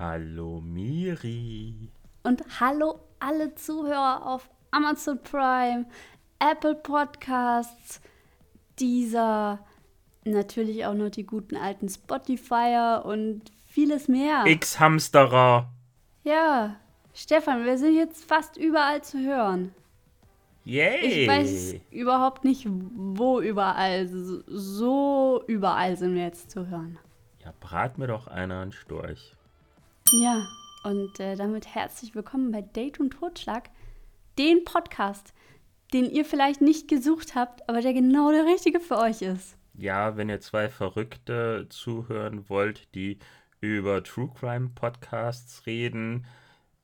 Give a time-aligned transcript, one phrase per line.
[0.00, 1.90] Hallo Miri.
[2.22, 5.84] Und hallo alle Zuhörer auf Amazon Prime,
[6.38, 8.00] Apple Podcasts,
[8.78, 9.58] dieser,
[10.24, 14.46] natürlich auch noch die guten alten Spotifyer und vieles mehr.
[14.46, 15.70] X-Hamsterer.
[16.24, 16.76] Ja,
[17.12, 19.74] Stefan, wir sind jetzt fast überall zu hören.
[20.64, 21.24] Yay!
[21.24, 24.08] Ich weiß überhaupt nicht, wo überall.
[24.46, 26.98] So überall sind wir jetzt zu hören.
[27.44, 29.36] Ja, brat mir doch einer einen Storch.
[30.12, 30.48] Ja,
[30.82, 33.70] und äh, damit herzlich willkommen bei Date und Totschlag,
[34.38, 35.32] den Podcast,
[35.92, 39.56] den ihr vielleicht nicht gesucht habt, aber der genau der richtige für euch ist.
[39.74, 43.18] Ja, wenn ihr zwei Verrückte zuhören wollt, die
[43.60, 46.26] über True Crime Podcasts reden,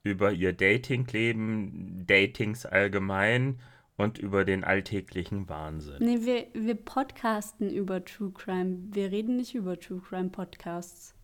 [0.05, 3.59] über ihr Datingleben, Datings allgemein
[3.97, 5.97] und über den alltäglichen Wahnsinn.
[5.99, 8.79] Nee, wir, wir podcasten über True Crime.
[8.93, 11.16] Wir reden nicht über True Crime Podcasts.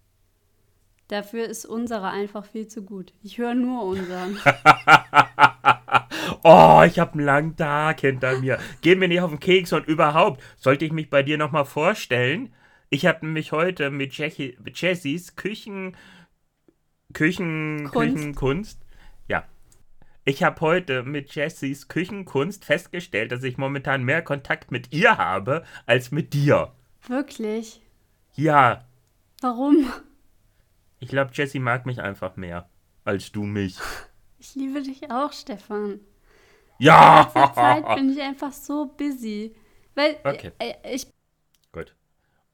[1.08, 3.12] Dafür ist unsere einfach viel zu gut.
[3.22, 4.39] Ich höre nur unseren.
[6.42, 8.59] oh, ich habe einen langen Tag hinter mir.
[8.81, 12.55] Geh mir nicht auf den Keks und überhaupt, sollte ich mich bei dir nochmal vorstellen?
[12.89, 15.97] Ich habe nämlich heute mit, Jackie, mit Jessys Küchen,
[17.12, 18.16] Küchen, Kunst.
[18.16, 18.81] Küchenkunst.
[19.28, 19.44] Ja.
[20.25, 25.64] Ich habe heute mit Jessys Küchenkunst festgestellt, dass ich momentan mehr Kontakt mit ihr habe
[25.87, 26.72] als mit dir.
[27.09, 27.81] Wirklich?
[28.34, 28.84] Ja.
[29.41, 29.91] Warum?
[31.03, 32.69] Ich glaube, Jessie mag mich einfach mehr
[33.05, 33.77] als du mich.
[34.39, 36.00] Ich liebe dich auch, Stefan.
[36.78, 37.20] Ja!
[37.20, 39.55] In letzter Zeit bin ich einfach so busy.
[39.94, 40.50] Weil okay.
[40.59, 41.06] Äh, ich.
[41.71, 41.94] Gut.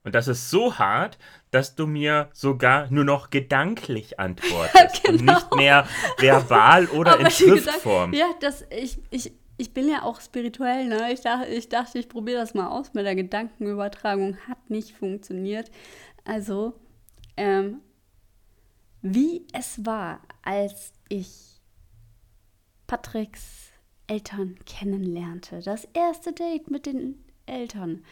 [0.04, 1.16] Und das ist so hart,
[1.50, 5.02] dass du mir sogar nur noch gedanklich antwortest.
[5.02, 5.18] genau.
[5.18, 8.12] Und nicht mehr verbal oder Aber in Schriftform.
[8.12, 11.10] ja, das, ich, ich, ich bin ja auch spirituell, ne?
[11.10, 14.36] Ich dachte, ich, dachte, ich probiere das mal aus mit der Gedankenübertragung.
[14.46, 15.70] Hat nicht funktioniert.
[16.26, 16.74] Also,
[17.38, 17.80] ähm,
[19.02, 21.60] wie es war, als ich
[22.86, 23.68] Patricks
[24.06, 25.60] Eltern kennenlernte.
[25.60, 28.04] Das erste Date mit den Eltern.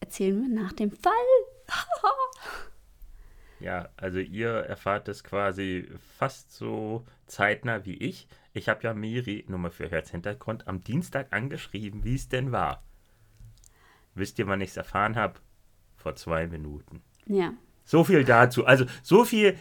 [0.00, 1.12] Erzählen wir nach dem Fall.
[3.60, 5.88] ja, also ihr erfahrt es quasi
[6.18, 8.28] fast so zeitnah wie ich.
[8.52, 12.82] Ich habe ja Miri, Nummer für Herzhintergrund, am Dienstag angeschrieben, wie es denn war.
[14.14, 15.40] Wisst ihr, wann ich es erfahren habe?
[15.96, 17.02] Vor zwei Minuten.
[17.26, 17.54] Ja.
[17.84, 18.66] So viel dazu.
[18.66, 19.56] Also so viel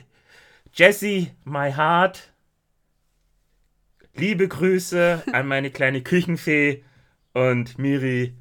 [0.75, 2.33] Jesse, my heart.
[4.15, 6.83] Liebe Grüße an meine kleine Küchenfee
[7.33, 8.33] und Miri.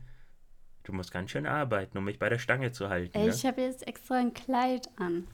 [0.82, 3.18] Du musst ganz schön arbeiten, um mich bei der Stange zu halten.
[3.18, 3.34] Ey, ne?
[3.34, 5.28] ich habe jetzt extra ein Kleid an.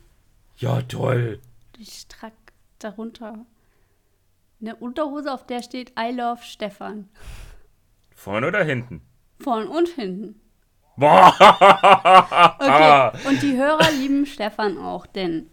[0.56, 1.40] Ja, toll.
[1.78, 2.34] Ich trage
[2.80, 3.46] darunter
[4.60, 7.08] eine Unterhose, auf der steht I love Stefan.
[8.12, 9.02] Vorne oder hinten?
[9.38, 10.40] Vorne und hinten.
[10.96, 11.32] Boah.
[12.58, 15.48] Okay, und die Hörer lieben Stefan auch, denn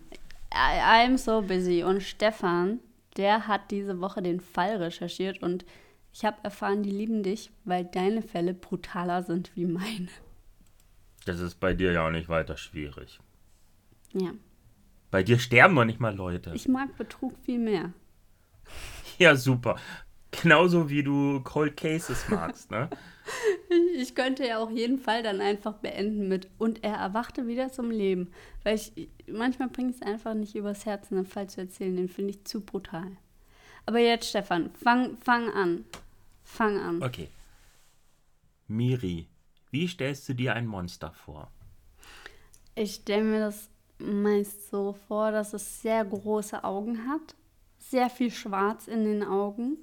[0.55, 1.83] I'm so busy.
[1.83, 2.79] Und Stefan,
[3.17, 5.65] der hat diese Woche den Fall recherchiert und
[6.13, 10.07] ich habe erfahren, die lieben dich, weil deine Fälle brutaler sind wie meine.
[11.25, 13.19] Das ist bei dir ja auch nicht weiter schwierig.
[14.13, 14.31] Ja.
[15.11, 16.51] Bei dir sterben noch nicht mal Leute.
[16.53, 17.91] Ich mag Betrug viel mehr.
[19.17, 19.77] Ja, super.
[20.41, 22.89] Genauso wie du Cold Cases magst, ne?
[23.97, 27.91] ich könnte ja auch jeden Fall dann einfach beenden mit und er erwachte wieder zum
[27.91, 28.31] Leben.
[28.63, 32.31] Weil ich manchmal bringt es einfach nicht übers Herz, einen Fall zu erzählen, den finde
[32.31, 33.17] ich zu brutal.
[33.85, 35.85] Aber jetzt, Stefan, fang, fang an.
[36.43, 37.03] Fang an.
[37.03, 37.29] Okay.
[38.67, 39.27] Miri,
[39.71, 41.51] wie stellst du dir ein Monster vor?
[42.73, 43.69] Ich stelle mir das
[43.99, 47.35] meist so vor, dass es sehr große Augen hat,
[47.77, 49.77] sehr viel Schwarz in den Augen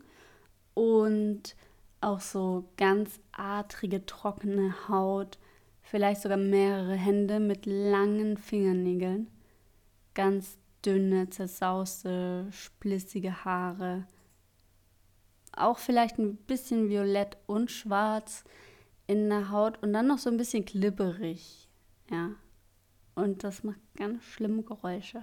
[0.74, 1.56] und
[2.00, 5.38] auch so ganz adrige, trockene Haut,
[5.82, 9.28] vielleicht sogar mehrere Hände mit langen Fingernägeln,
[10.14, 14.06] ganz dünne, zersauste, splissige Haare,
[15.52, 18.44] auch vielleicht ein bisschen violett und schwarz
[19.06, 21.68] in der Haut und dann noch so ein bisschen glibberig,
[22.10, 22.30] ja.
[23.14, 25.22] Und das macht ganz schlimme Geräusche.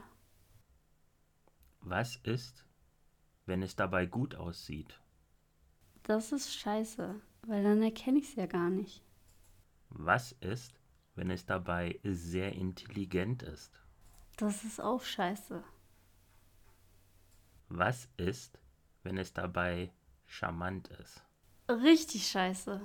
[1.81, 2.65] Was ist,
[3.47, 4.99] wenn es dabei gut aussieht?
[6.09, 9.03] Das ist scheiße, weil dann erkenne ich es ja gar nicht.
[9.89, 10.73] Was ist,
[11.13, 13.79] wenn es dabei sehr intelligent ist?
[14.37, 15.63] Das ist auch scheiße.
[17.67, 18.57] Was ist,
[19.03, 19.93] wenn es dabei
[20.25, 21.23] charmant ist?
[21.69, 22.81] Richtig scheiße.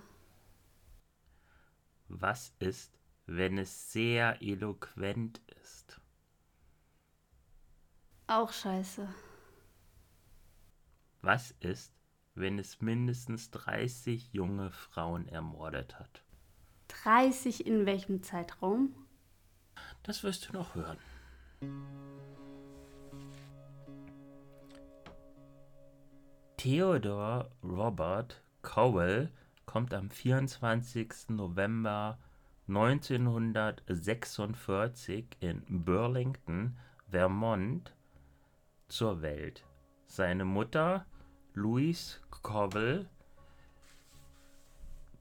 [2.09, 2.93] Was ist,
[3.25, 5.99] wenn es sehr eloquent ist?
[8.27, 9.09] Auch scheiße.
[11.23, 11.91] Was ist,
[12.35, 16.23] wenn es mindestens 30 junge Frauen ermordet hat?
[16.89, 18.95] 30 in welchem Zeitraum?
[20.03, 20.99] Das wirst du noch hören.
[26.57, 29.31] Theodore Robert Cowell
[29.67, 31.29] kommt am 24.
[31.29, 32.19] November
[32.69, 36.79] 1946 in Burlington,
[37.11, 37.93] Vermont,
[38.89, 39.67] zur Welt.
[40.07, 41.05] Seine Mutter,
[41.57, 43.09] Louise Cowell,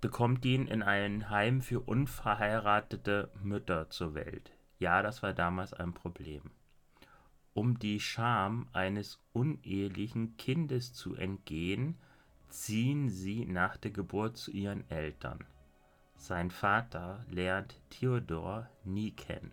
[0.01, 4.51] bekommt ihn in ein Heim für unverheiratete Mütter zur Welt.
[4.79, 6.41] Ja, das war damals ein Problem.
[7.53, 11.99] Um die Scham eines unehelichen Kindes zu entgehen,
[12.49, 15.45] ziehen sie nach der Geburt zu ihren Eltern.
[16.15, 19.51] Sein Vater lernt Theodor nie kennen.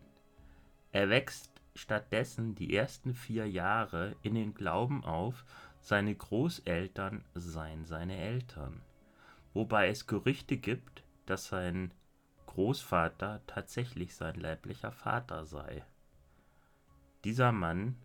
[0.93, 5.45] Er wächst stattdessen die ersten vier Jahre in den Glauben auf,
[5.81, 8.83] seine Großeltern seien seine Eltern,
[9.55, 11.93] wobei es Gerüchte gibt, dass sein
[12.47, 15.85] Großvater tatsächlich sein leiblicher Vater sei.
[17.25, 17.97] Dieser Mann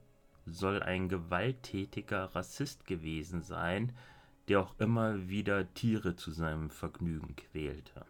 [0.45, 3.91] soll ein gewalttätiger Rassist gewesen sein,
[4.47, 8.05] der auch immer wieder Tiere zu seinem Vergnügen quälte.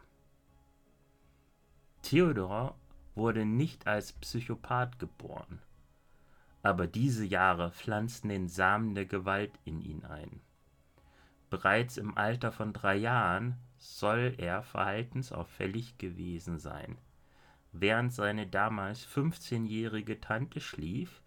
[2.02, 2.76] Theodor
[3.16, 5.60] wurde nicht als Psychopath geboren,
[6.66, 10.42] aber diese Jahre pflanzten den Samen der Gewalt in ihn ein.
[11.52, 16.98] Bereits im Alter von drei Jahren soll er verhaltensauffällig gewesen sein.
[17.72, 21.22] Während seine damals 15-jährige Tante schlief,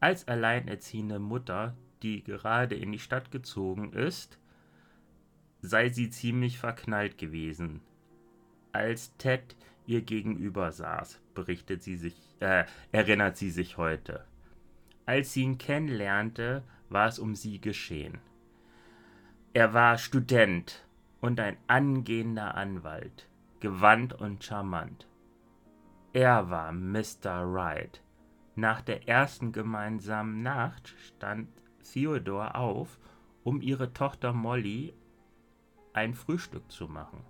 [0.00, 4.38] Als alleinerziehende Mutter, die gerade in die Stadt gezogen ist,
[5.62, 7.80] sei sie ziemlich verknallt gewesen.
[8.72, 9.56] Als Ted
[9.86, 14.24] ihr gegenüber saß, berichtet sie sich, äh, erinnert sie sich heute.
[15.06, 18.18] Als sie ihn kennenlernte, war es um sie geschehen.
[19.52, 20.86] Er war Student
[21.20, 23.28] und ein angehender Anwalt,
[23.60, 25.06] gewandt und charmant.
[26.12, 27.52] Er war Mr.
[27.52, 28.02] Wright.
[28.54, 31.48] Nach der ersten gemeinsamen Nacht stand
[31.82, 32.98] Theodore auf,
[33.44, 34.94] um ihre Tochter Molly
[35.94, 37.24] ein Frühstück zu machen.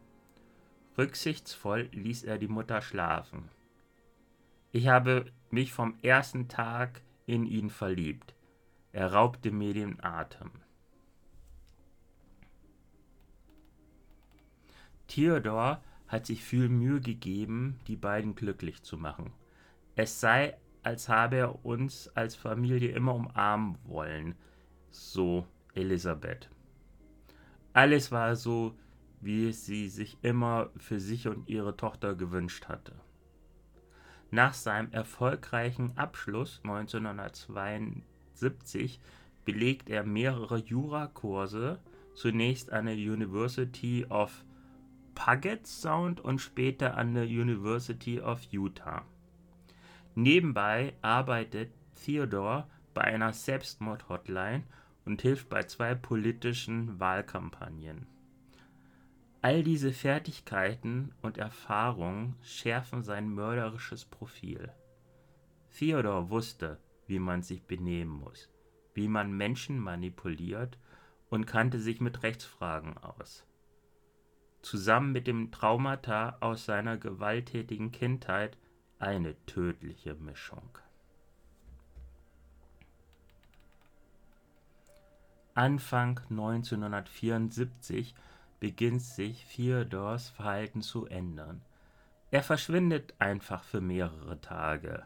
[0.98, 3.48] Rücksichtsvoll ließ er die Mutter schlafen.
[4.72, 8.34] Ich habe mich vom ersten Tag in ihn verliebt.
[8.92, 10.50] Er raubte mir den Atem.
[15.08, 19.32] Theodor hat sich viel Mühe gegeben, die beiden glücklich zu machen.
[19.96, 24.34] Es sei, als habe er uns als Familie immer umarmen wollen,
[24.90, 26.50] so Elisabeth.
[27.72, 28.76] Alles war so,
[29.20, 32.94] wie sie sich immer für sich und ihre Tochter gewünscht hatte.
[34.30, 36.60] Nach seinem erfolgreichen Abschluss
[38.40, 39.00] 1972
[39.44, 41.78] belegt er mehrere Jurakurse,
[42.14, 44.44] zunächst an der University of
[45.14, 49.04] Puget Sound und später an der University of Utah.
[50.14, 51.70] Nebenbei arbeitet
[52.04, 54.64] Theodore bei einer Selbstmord-Hotline
[55.04, 58.06] und hilft bei zwei politischen Wahlkampagnen.
[59.40, 64.70] All diese Fertigkeiten und Erfahrungen schärfen sein mörderisches Profil.
[65.76, 68.48] Theodor wusste, wie man sich benehmen muss,
[68.94, 70.78] wie man Menschen manipuliert
[71.30, 73.46] und kannte sich mit Rechtsfragen aus.
[74.62, 78.56] Zusammen mit dem Traumata aus seiner gewalttätigen Kindheit
[78.98, 80.78] eine tödliche Mischung.
[85.54, 88.14] Anfang 1974
[88.60, 91.62] beginnt sich Theodors Verhalten zu ändern.
[92.30, 95.04] Er verschwindet einfach für mehrere Tage.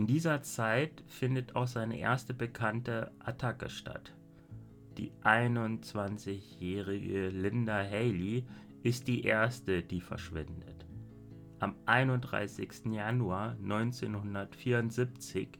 [0.00, 4.14] In dieser Zeit findet auch seine erste bekannte Attacke statt.
[4.96, 8.46] Die 21-jährige Linda Haley
[8.82, 10.86] ist die erste, die verschwindet.
[11.58, 12.86] Am 31.
[12.86, 15.50] Januar 1974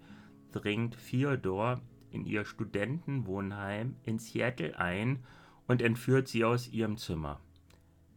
[0.52, 5.22] dringt Theodor in ihr Studentenwohnheim in Seattle ein
[5.66, 7.42] und entführt sie aus ihrem Zimmer.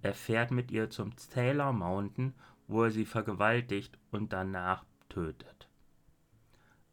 [0.02, 2.34] Er fährt mit ihr zum Taylor Mountain,
[2.70, 5.68] wo er sie vergewaltigt und danach tötet.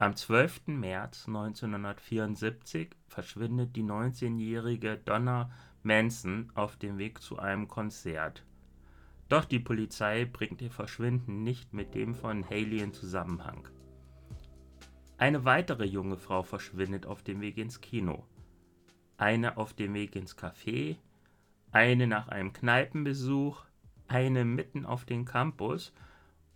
[0.00, 0.69] Am 12.
[0.69, 5.50] März 1974 verschwindet die 19-jährige Donna
[5.83, 8.47] Manson auf dem Weg zu einem Konzert.
[9.28, 13.69] Doch die Polizei bringt ihr Verschwinden nicht mit dem von Haley in Zusammenhang.
[15.19, 18.25] Eine weitere junge Frau verschwindet auf dem Weg ins Kino,
[19.19, 20.97] eine auf dem Weg ins Café,
[21.73, 23.66] eine nach einem Kneipenbesuch,
[24.09, 25.92] eine mitten auf dem Campus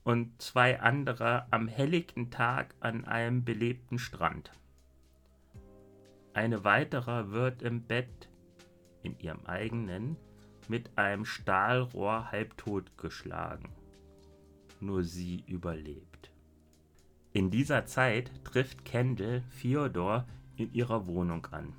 [0.04, 4.52] und zwei andere am helllichten Tag an einem belebten Strand.
[6.34, 8.28] Eine weitere wird im Bett,
[9.02, 10.16] in ihrem eigenen,
[10.68, 13.70] mit einem Stahlrohr halbtot geschlagen.
[14.80, 16.30] Nur sie überlebt.
[17.32, 21.74] In dieser Zeit trifft Kendall Theodor in ihrer Wohnung an.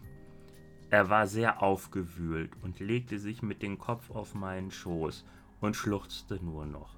[0.90, 5.26] Er war sehr aufgewühlt und legte sich mit dem Kopf auf meinen Schoß
[5.62, 6.95] und schluchzte nur noch.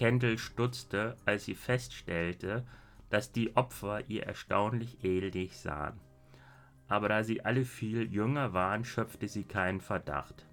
[0.00, 2.64] Kendall stutzte, als sie feststellte,
[3.10, 6.00] dass die Opfer ihr erstaunlich ähnlich sahen.
[6.88, 10.46] Aber da sie alle viel jünger waren, schöpfte sie keinen Verdacht.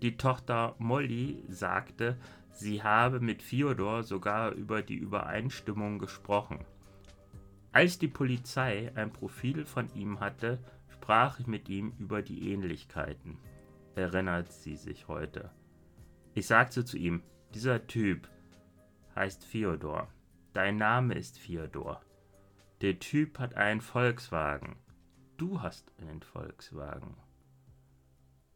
[0.00, 2.16] Die Tochter Molly sagte,
[2.52, 6.60] sie habe mit Theodor sogar über die Übereinstimmung gesprochen.
[7.72, 13.38] Als die Polizei ein Profil von ihm hatte, sprach ich mit ihm über die Ähnlichkeiten,
[13.96, 15.50] erinnert sie sich heute.
[16.34, 18.28] Ich sagte zu ihm, dieser Typ
[19.14, 20.08] heißt Theodor.
[20.52, 22.02] Dein Name ist Theodor.
[22.80, 24.76] Der Typ hat einen Volkswagen.
[25.36, 27.16] Du hast einen Volkswagen.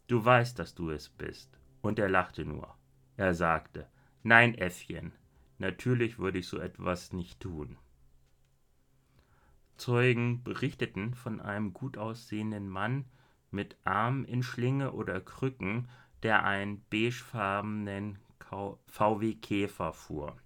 [0.06, 1.58] Du weißt, dass du es bist.
[1.80, 2.74] Und er lachte nur.
[3.16, 3.88] Er sagte,
[4.22, 5.12] Nein, Äffchen,
[5.58, 7.78] natürlich würde ich so etwas nicht tun.
[9.76, 13.04] Zeugen berichteten von einem gut aussehenden Mann
[13.50, 15.88] mit Armen in Schlinge oder Krücken,
[16.22, 18.18] der einen beigefarbenen
[18.86, 20.36] VW Käfer fuhr.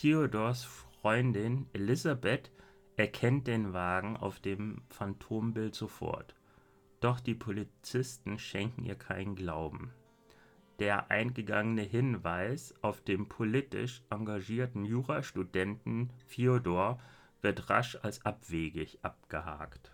[0.00, 2.50] Theodors Freundin Elisabeth
[2.96, 6.34] erkennt den Wagen auf dem Phantombild sofort.
[7.00, 9.92] Doch die Polizisten schenken ihr keinen Glauben.
[10.80, 16.98] Der eingegangene Hinweis auf den politisch engagierten Jurastudenten Theodor
[17.40, 19.92] wird rasch als abwegig abgehakt.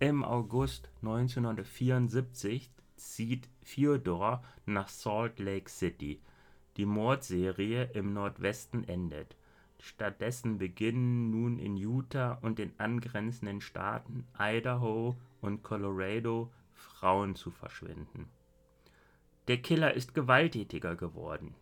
[0.00, 6.20] Im August 1974 zieht Theodor nach Salt Lake City,
[6.76, 9.36] die Mordserie im Nordwesten endet.
[9.78, 18.28] Stattdessen beginnen nun in Utah und den angrenzenden Staaten Idaho und Colorado Frauen zu verschwinden.
[19.48, 21.54] Der Killer ist gewalttätiger geworden.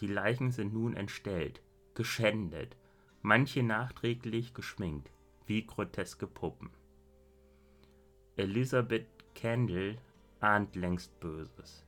[0.00, 1.60] Die Leichen sind nun entstellt,
[1.94, 2.76] geschändet,
[3.22, 5.10] manche nachträglich geschminkt,
[5.46, 6.70] wie groteske Puppen.
[8.36, 9.96] Elizabeth Kendall
[10.40, 11.84] ahnt längst Böses.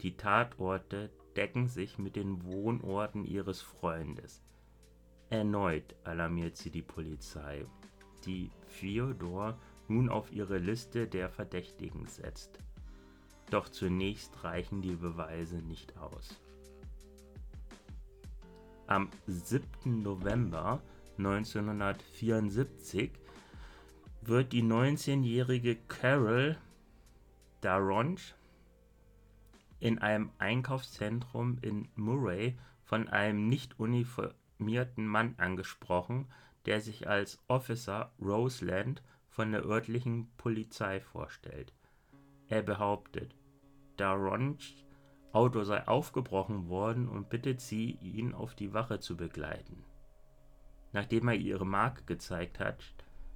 [0.00, 4.42] Die Tatorte decken sich mit den Wohnorten ihres Freundes.
[5.30, 7.64] Erneut alarmiert sie die Polizei,
[8.24, 12.58] die Theodor nun auf ihre Liste der Verdächtigen setzt.
[13.50, 16.38] Doch zunächst reichen die Beweise nicht aus.
[18.86, 20.02] Am 7.
[20.02, 20.80] November
[21.18, 23.10] 1974
[24.22, 26.56] wird die 19-jährige Carol
[27.60, 28.34] Daronch
[29.80, 36.26] in einem Einkaufszentrum in Murray von einem nicht uniformierten Mann angesprochen,
[36.66, 41.72] der sich als Officer Roseland von der örtlichen Polizei vorstellt.
[42.48, 43.34] Er behauptet,
[43.96, 44.74] Daronchs
[45.32, 49.84] Auto sei aufgebrochen worden und bittet sie, ihn auf die Wache zu begleiten.
[50.92, 52.82] Nachdem er ihre Marke gezeigt hat,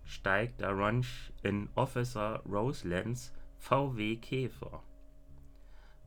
[0.04, 4.82] steigt Daronch in Officer Roselands VW Käfer.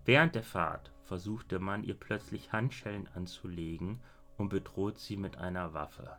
[0.04, 4.02] Während der Fahrt versucht der Mann ihr plötzlich Handschellen anzulegen
[4.38, 6.18] und bedroht sie mit einer Waffe.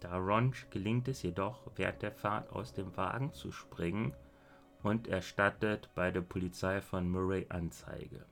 [0.00, 4.14] Daronch gelingt es jedoch, während der Fahrt aus dem Wagen zu springen
[4.82, 8.24] und erstattet bei der Polizei von Murray Anzeige.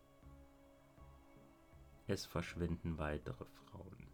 [2.07, 4.09] Es verschwinden weitere Frauen.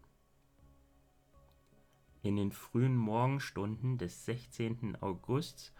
[2.22, 5.00] In den frühen Morgenstunden des 16.
[5.00, 5.72] August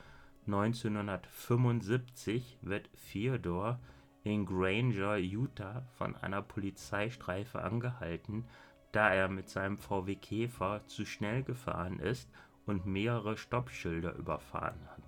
[0.47, 3.81] 1975 wird Theodore
[4.23, 8.45] in Granger, Utah von einer Polizeistreife angehalten,
[8.93, 12.31] da er mit seinem VW Käfer zu schnell gefahren ist
[12.67, 15.03] und mehrere Stoppschilder überfahren hat.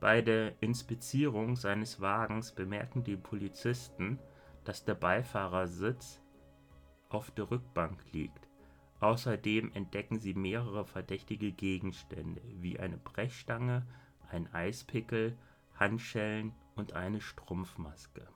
[0.00, 4.18] Bei der Inspizierung seines Wagens bemerken die Polizisten,
[4.64, 6.20] dass der Beifahrersitz
[7.08, 8.45] auf der Rückbank liegt.
[9.06, 13.86] Außerdem entdecken sie mehrere verdächtige Gegenstände wie eine Brechstange,
[14.32, 15.38] ein Eispickel,
[15.78, 18.26] Handschellen und eine Strumpfmaske.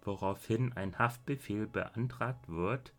[0.00, 2.94] Woraufhin ein Haftbefehl beantragt wird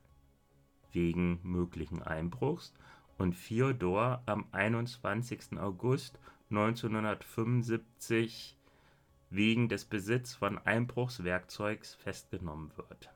[0.92, 2.76] wegen möglichen Einbruchs
[3.18, 5.58] und Fyodor am 21.
[5.58, 6.20] August
[6.52, 8.56] 1975
[9.32, 13.10] wegen des Besitz von Einbruchswerkzeugs festgenommen wird.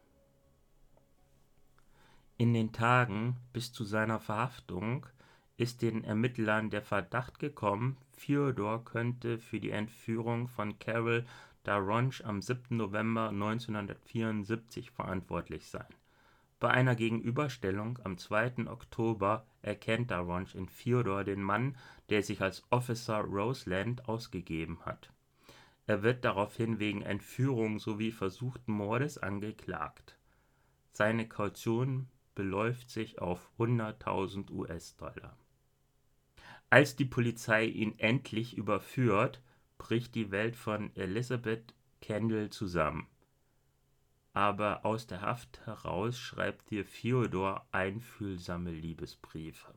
[2.38, 5.06] In den Tagen bis zu seiner Verhaftung
[5.56, 11.26] ist den Ermittlern der Verdacht gekommen, Fyodor könnte für die Entführung von Carol
[11.64, 12.76] Daronch am 7.
[12.76, 15.86] November 1974 verantwortlich sein.
[16.60, 18.68] Bei einer Gegenüberstellung am 2.
[18.68, 21.78] Oktober erkennt Daronch in Fyodor den Mann,
[22.10, 25.14] der sich als Officer Roseland ausgegeben hat.
[25.86, 30.18] Er wird daraufhin wegen Entführung sowie versuchten Mordes angeklagt.
[30.92, 35.38] Seine Kaution beläuft sich auf 100.000 US-Dollar.
[36.70, 39.42] Als die Polizei ihn endlich überführt,
[39.78, 43.08] bricht die Welt von Elizabeth Kendall zusammen.
[44.34, 49.74] Aber aus der Haft heraus schreibt ihr Theodor einfühlsame Liebesbriefe.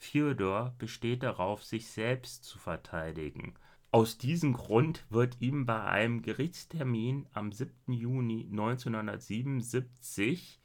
[0.00, 3.54] Theodor besteht darauf, sich selbst zu verteidigen
[3.94, 7.92] aus diesem Grund wird ihm bei einem Gerichtstermin am 7.
[7.92, 10.60] Juni 1977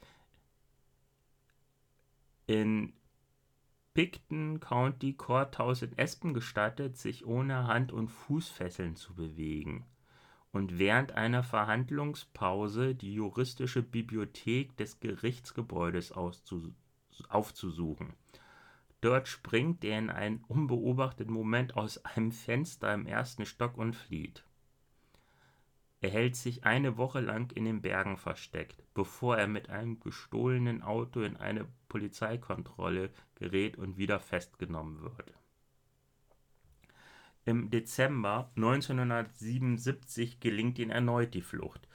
[2.50, 2.92] in
[3.94, 9.84] Picton County Courthouse in Espen gestattet, sich ohne Hand- und Fußfesseln zu bewegen
[10.50, 16.74] und während einer Verhandlungspause die juristische Bibliothek des Gerichtsgebäudes aufzusuchen
[19.00, 24.44] Dort springt er in einem unbeobachteten Moment aus einem Fenster im ersten Stock und flieht.
[26.00, 30.82] Er hält sich eine Woche lang in den Bergen versteckt, bevor er mit einem gestohlenen
[30.82, 35.34] Auto in eine Polizeikontrolle gerät und wieder festgenommen wird.
[37.44, 41.86] Im Dezember 1977 gelingt ihm erneut die Flucht,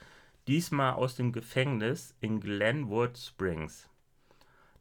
[0.48, 3.90] diesmal aus dem Gefängnis in Glenwood Springs.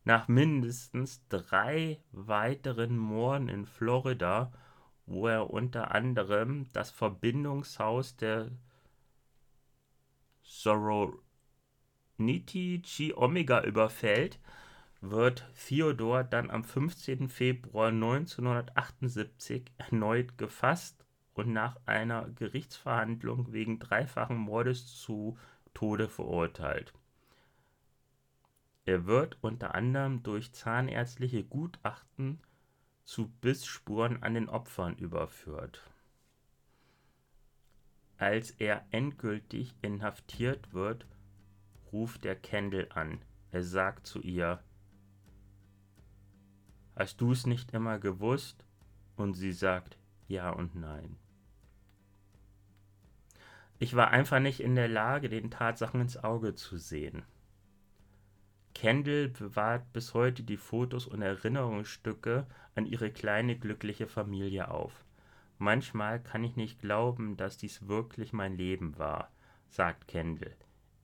[0.04, 4.52] Nach mindestens drei weiteren Morden in Florida,
[5.06, 8.50] wo er unter anderem das Verbindungshaus der
[10.42, 11.22] Sorority
[12.82, 14.38] Chi Omega überfällt,
[15.10, 17.28] wird Theodor dann am 15.
[17.28, 25.38] Februar 1978 erneut gefasst und nach einer Gerichtsverhandlung wegen dreifachen Mordes zu
[25.72, 26.92] Tode verurteilt
[28.86, 32.40] er wird unter anderem durch zahnärztliche Gutachten
[33.04, 35.82] zu Bissspuren an den Opfern überführt.
[38.18, 41.06] Als er endgültig inhaftiert wird,
[41.92, 43.22] ruft er Kendall an.
[43.50, 44.62] Er sagt zu ihr,
[46.96, 48.64] Hast du es nicht immer gewusst?
[49.16, 51.16] Und sie sagt ja und nein.
[53.78, 57.22] Ich war einfach nicht in der Lage, den Tatsachen ins Auge zu sehen.
[58.72, 65.04] Kendall bewahrt bis heute die Fotos und Erinnerungsstücke an ihre kleine glückliche Familie auf.
[65.58, 69.30] Manchmal kann ich nicht glauben, dass dies wirklich mein Leben war,
[69.68, 70.56] sagt Kendall.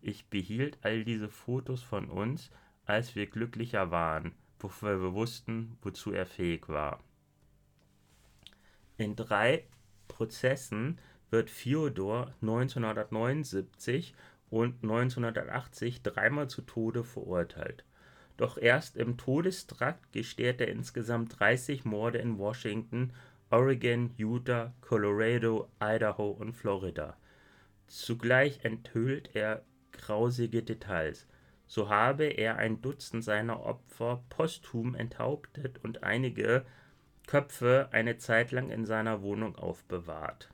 [0.02, 2.50] Ich behielt all diese Fotos von uns,
[2.86, 7.02] als wir glücklicher waren, bevor wir wussten, wozu er fähig war.
[8.96, 9.64] In drei
[10.06, 10.98] Prozessen
[11.30, 14.14] wird Fyodor 1979
[14.50, 17.84] und 1980 dreimal zu Tode verurteilt.
[18.36, 23.12] Doch erst im Todestrakt gesteht er insgesamt 30 Morde in Washington,
[23.50, 27.16] Oregon, Utah, Colorado, Idaho und Florida.
[27.86, 31.26] Zugleich enthüllt er grausige Details.
[31.70, 36.66] So habe er ein Dutzend seiner Opfer posthum enthauptet und einige
[37.28, 40.50] Köpfe eine Zeit lang in seiner Wohnung aufbewahrt.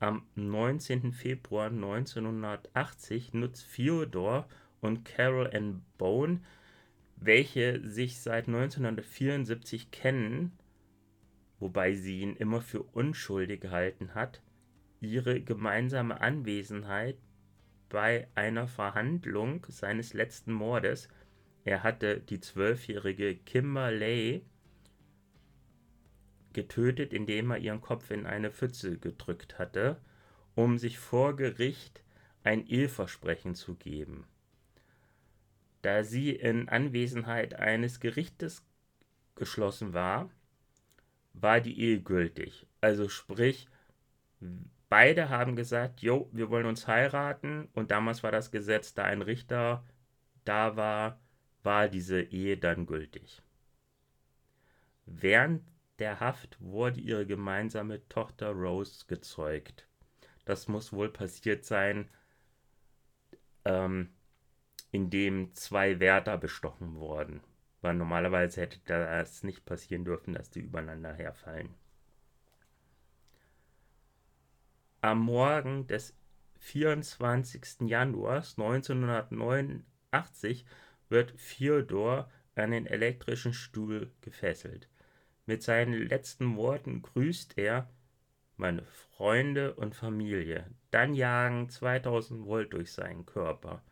[0.00, 1.14] Am 19.
[1.14, 4.44] Februar 1980 nutzt Theodore
[4.82, 6.42] und Carol Ann Bone,
[7.16, 10.52] welche sich seit 1974 kennen,
[11.58, 14.42] wobei sie ihn immer für unschuldig gehalten hat,
[15.00, 17.16] ihre gemeinsame Anwesenheit
[17.88, 21.08] bei einer Verhandlung seines letzten Mordes.
[21.64, 24.44] Er hatte die zwölfjährige Kimberley
[26.52, 30.00] getötet, indem er ihren Kopf in eine Pfütze gedrückt hatte,
[30.54, 32.02] um sich vor Gericht
[32.42, 34.26] ein Eheversprechen zu geben.
[35.82, 38.64] Da sie in Anwesenheit eines Gerichtes
[39.34, 40.30] geschlossen war,
[41.34, 42.66] war die Ehe gültig.
[42.80, 43.68] Also sprich,
[44.94, 49.22] beide haben gesagt, jo, wir wollen uns heiraten und damals war das Gesetz, da ein
[49.22, 49.84] Richter
[50.44, 51.20] da war,
[51.64, 53.42] war diese Ehe dann gültig.
[55.04, 55.64] Während
[55.98, 59.88] der Haft wurde ihre gemeinsame Tochter Rose gezeugt.
[60.44, 62.08] Das muss wohl passiert sein,
[63.64, 64.10] ähm,
[64.92, 67.40] indem zwei Wärter bestochen wurden.
[67.80, 71.74] Weil normalerweise hätte das nicht passieren dürfen, dass die übereinander herfallen.
[75.04, 76.16] Am Morgen des
[76.60, 77.90] 24.
[77.90, 80.64] Januars 1989
[81.10, 84.88] wird Theodor an den elektrischen Stuhl gefesselt.
[85.44, 87.90] Mit seinen letzten Worten grüßt er
[88.56, 90.70] meine Freunde und Familie.
[90.90, 93.84] Dann jagen 2000 Volt durch seinen Körper.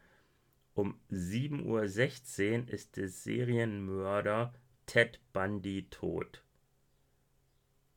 [0.72, 4.54] Um 7.16 Uhr ist der Serienmörder
[4.86, 6.42] Ted Bundy tot.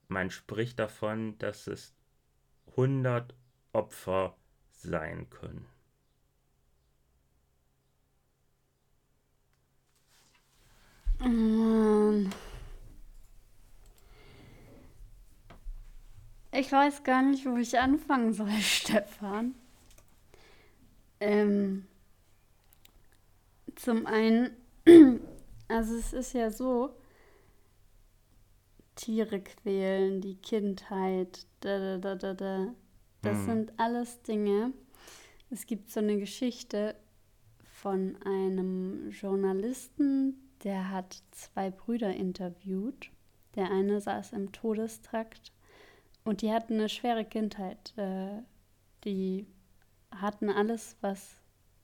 [0.10, 1.96] Man spricht davon, dass es
[2.72, 3.34] 100
[3.74, 4.36] Opfer
[4.72, 5.66] sein können.
[11.22, 12.30] Oh
[16.58, 19.56] Ich weiß gar nicht, wo ich anfangen soll, Stefan.
[21.20, 21.86] Ähm,
[23.76, 24.52] zum einen,
[25.68, 26.96] also es ist ja so,
[28.96, 32.74] Tiere quälen, die Kindheit, da, da, da, da, da.
[33.22, 33.46] Das hm.
[33.46, 34.74] sind alles Dinge.
[35.50, 36.96] Es gibt so eine Geschichte
[37.64, 43.12] von einem Journalisten, der hat zwei Brüder interviewt.
[43.56, 45.52] Der eine saß im Todestrakt
[46.24, 47.94] und die hatten eine schwere Kindheit.
[47.98, 48.42] Äh,
[49.04, 49.46] die
[50.12, 51.36] hatten alles, was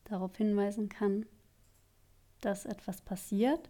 [0.05, 1.25] darauf hinweisen kann,
[2.41, 3.69] dass etwas passiert.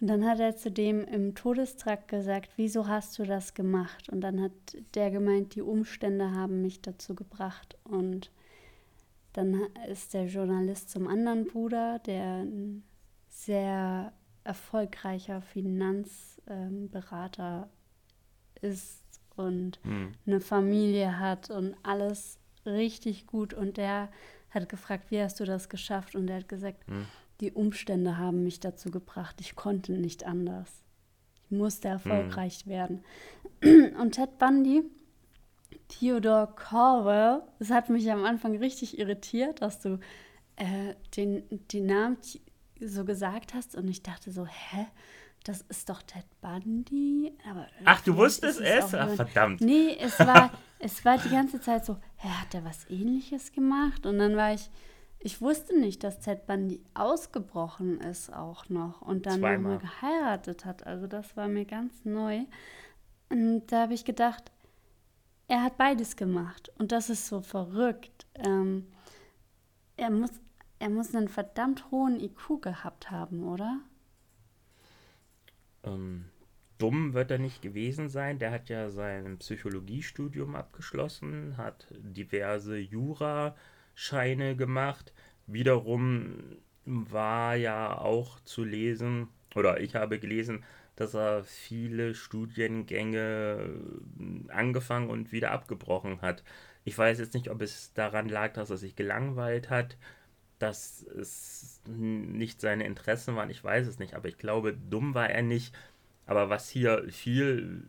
[0.00, 4.08] Und dann hat er zu dem im Todestrakt gesagt, wieso hast du das gemacht?
[4.08, 4.52] Und dann hat
[4.94, 7.76] der gemeint, die Umstände haben mich dazu gebracht.
[7.84, 8.30] Und
[9.34, 12.82] dann ist der Journalist zum anderen Bruder, der ein
[13.28, 17.68] sehr erfolgreicher Finanzberater
[18.62, 19.04] ähm, ist
[19.36, 20.12] und mhm.
[20.26, 23.52] eine Familie hat und alles richtig gut.
[23.52, 24.08] Und der
[24.50, 26.16] hat gefragt, wie hast du das geschafft?
[26.16, 27.06] Und er hat gesagt, mhm.
[27.40, 29.36] Die Umstände haben mich dazu gebracht.
[29.40, 30.82] Ich konnte nicht anders.
[31.44, 32.70] Ich musste erfolgreich mhm.
[32.70, 33.04] werden.
[33.98, 34.82] Und Ted Bundy,
[35.88, 39.98] Theodore Corwell, das hat mich am Anfang richtig irritiert, dass du
[40.56, 42.18] äh, den, den Namen
[42.80, 43.74] so gesagt hast.
[43.74, 44.86] Und ich dachte so, hä?
[45.44, 47.32] das ist doch Ted Bundy.
[47.48, 48.94] Aber Ach, du wusstest es?
[48.94, 49.60] Ach, verdammt.
[49.60, 54.06] Nee, es war, es war die ganze Zeit so, hä, hat er was ähnliches gemacht?
[54.06, 54.70] Und dann war ich,
[55.22, 60.86] ich wusste nicht, dass Ted Bundy ausgebrochen ist auch noch und dann nochmal geheiratet hat.
[60.86, 62.40] Also das war mir ganz neu.
[63.28, 64.50] Und da habe ich gedacht,
[65.46, 66.72] er hat beides gemacht.
[66.78, 68.26] Und das ist so verrückt.
[68.34, 68.86] Ähm,
[69.98, 70.30] er, muss,
[70.78, 73.78] er muss einen verdammt hohen IQ gehabt haben, oder?
[75.84, 76.24] Ähm,
[76.78, 78.38] dumm wird er nicht gewesen sein.
[78.38, 82.78] Der hat ja sein Psychologiestudium abgeschlossen, hat diverse
[83.94, 85.12] Jura-Scheine gemacht.
[85.46, 90.64] Wiederum war ja auch zu lesen, oder ich habe gelesen,
[90.96, 93.70] dass er viele Studiengänge
[94.48, 96.44] angefangen und wieder abgebrochen hat.
[96.84, 99.96] Ich weiß jetzt nicht, ob es daran lag, dass er sich gelangweilt hat
[100.60, 105.30] dass es nicht seine Interessen waren, ich weiß es nicht, aber ich glaube, dumm war
[105.30, 105.74] er nicht.
[106.26, 107.88] Aber was hier viel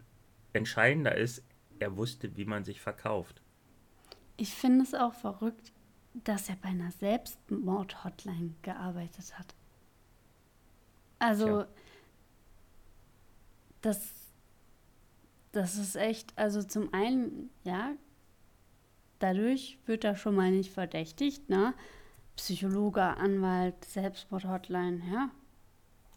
[0.53, 1.43] entscheidender ist,
[1.79, 3.41] er wusste, wie man sich verkauft.
[4.37, 5.73] Ich finde es auch verrückt,
[6.13, 9.55] dass er bei einer Selbstmord-Hotline gearbeitet hat.
[11.19, 11.67] Also, Tja.
[13.81, 14.11] das,
[15.51, 17.93] das ist echt, also zum einen, ja,
[19.19, 21.73] dadurch wird er schon mal nicht verdächtigt, ne?
[22.35, 25.29] Psychologe, Anwalt, Selbstmord-Hotline, ja.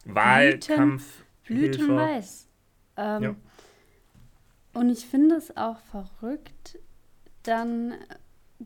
[0.05, 1.25] Wahlkampf.
[1.45, 2.47] Blütenweiß.
[2.97, 3.35] Ähm, ja.
[4.73, 6.79] Und ich finde es auch verrückt,
[7.43, 7.93] dann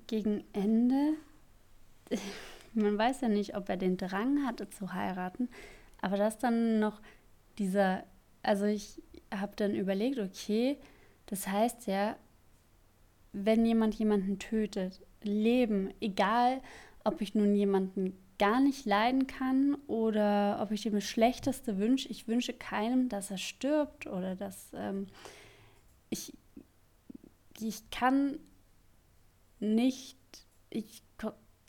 [0.07, 1.13] gegen Ende,
[2.73, 5.49] man weiß ja nicht, ob er den Drang hatte zu heiraten,
[6.01, 7.01] aber dass dann noch
[7.57, 8.03] dieser,
[8.43, 9.01] also ich
[9.33, 10.77] habe dann überlegt, okay,
[11.25, 12.15] das heißt ja,
[13.31, 16.61] wenn jemand jemanden tötet, Leben, egal
[17.03, 22.09] ob ich nun jemanden gar nicht leiden kann oder ob ich ihm das Schlechteste wünsche,
[22.09, 25.07] ich wünsche keinem, dass er stirbt oder dass ähm,
[26.09, 26.33] ich,
[27.59, 28.39] ich kann
[29.59, 30.17] nicht,
[30.69, 31.03] ich,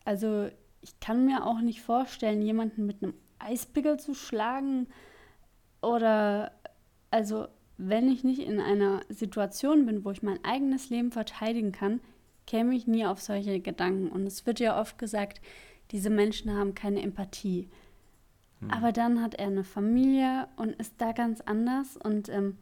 [0.05, 0.49] also
[0.81, 4.87] ich kann mir auch nicht vorstellen, jemanden mit einem Eispickel zu schlagen
[5.83, 6.53] oder
[7.11, 12.01] also wenn ich nicht in einer Situation bin, wo ich mein eigenes Leben verteidigen kann,
[12.47, 14.09] käme ich nie auf solche Gedanken.
[14.09, 15.41] Und es wird ja oft gesagt,
[15.91, 17.71] diese Menschen haben keine Empathie.
[18.61, 18.71] Hm.
[18.71, 21.97] Aber dann hat er eine Familie und ist da ganz anders.
[21.97, 22.59] Und ähm,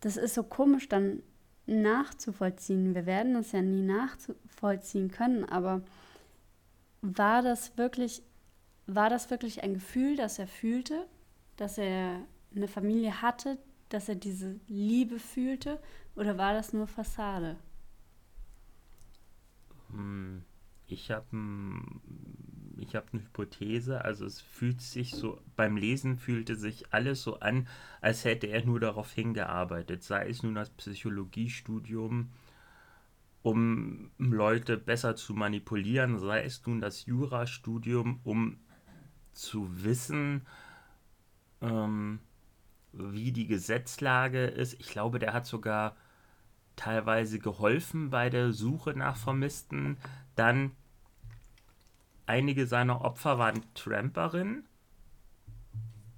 [0.00, 1.22] das ist so komisch dann
[1.66, 2.94] nachzuvollziehen.
[2.94, 5.82] Wir werden es ja nie nachvollziehen können, aber
[7.00, 8.22] war das wirklich,
[8.86, 11.06] war das wirklich ein Gefühl, das er fühlte,
[11.56, 12.20] dass er
[12.54, 15.80] eine Familie hatte, dass er diese Liebe fühlte,
[16.16, 17.56] oder war das nur Fassade?
[19.90, 20.44] Hm,
[20.86, 21.26] ich habe
[22.78, 27.40] ich habe eine Hypothese, also es fühlt sich so, beim Lesen fühlte sich alles so
[27.40, 27.68] an,
[28.00, 32.30] als hätte er nur darauf hingearbeitet, sei es nun das Psychologiestudium,
[33.42, 38.58] um Leute besser zu manipulieren, sei es nun das Jurastudium, um
[39.32, 40.46] zu wissen,
[41.60, 42.20] ähm,
[42.92, 44.74] wie die Gesetzlage ist.
[44.80, 45.96] Ich glaube, der hat sogar
[46.76, 49.98] teilweise geholfen bei der Suche nach Vermissten.
[50.36, 50.72] Dann
[52.26, 54.66] einige seiner Opfer waren Tramperinnen.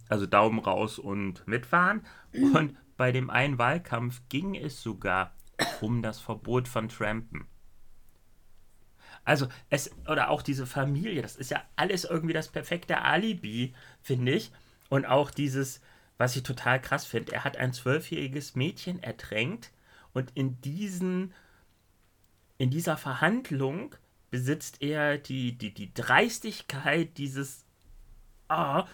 [0.09, 2.03] Also Daumen raus und mitfahren.
[2.33, 5.33] Und bei dem einen Wahlkampf ging es sogar
[5.81, 7.47] um das Verbot von Trampen.
[9.25, 14.33] Also es, oder auch diese Familie, das ist ja alles irgendwie das perfekte Alibi, finde
[14.33, 14.53] ich.
[14.89, 15.81] Und auch dieses,
[16.17, 19.73] was ich total krass finde, er hat ein zwölfjähriges Mädchen ertränkt
[20.13, 21.35] und in diesen,
[22.57, 23.97] in dieser Verhandlung
[24.31, 27.65] besitzt er die, die, die Dreistigkeit dieses,
[28.49, 28.87] ah,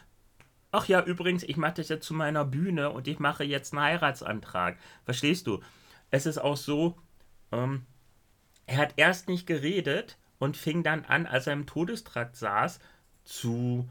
[0.71, 3.83] ach ja, übrigens, ich mache das jetzt zu meiner Bühne und ich mache jetzt einen
[3.83, 4.79] Heiratsantrag.
[5.05, 5.61] Verstehst du?
[6.11, 6.99] Es ist auch so,
[7.53, 7.87] ähm,
[8.67, 12.81] er hat erst nicht geredet und fing dann an, als er im Todestrakt saß,
[13.25, 13.89] zu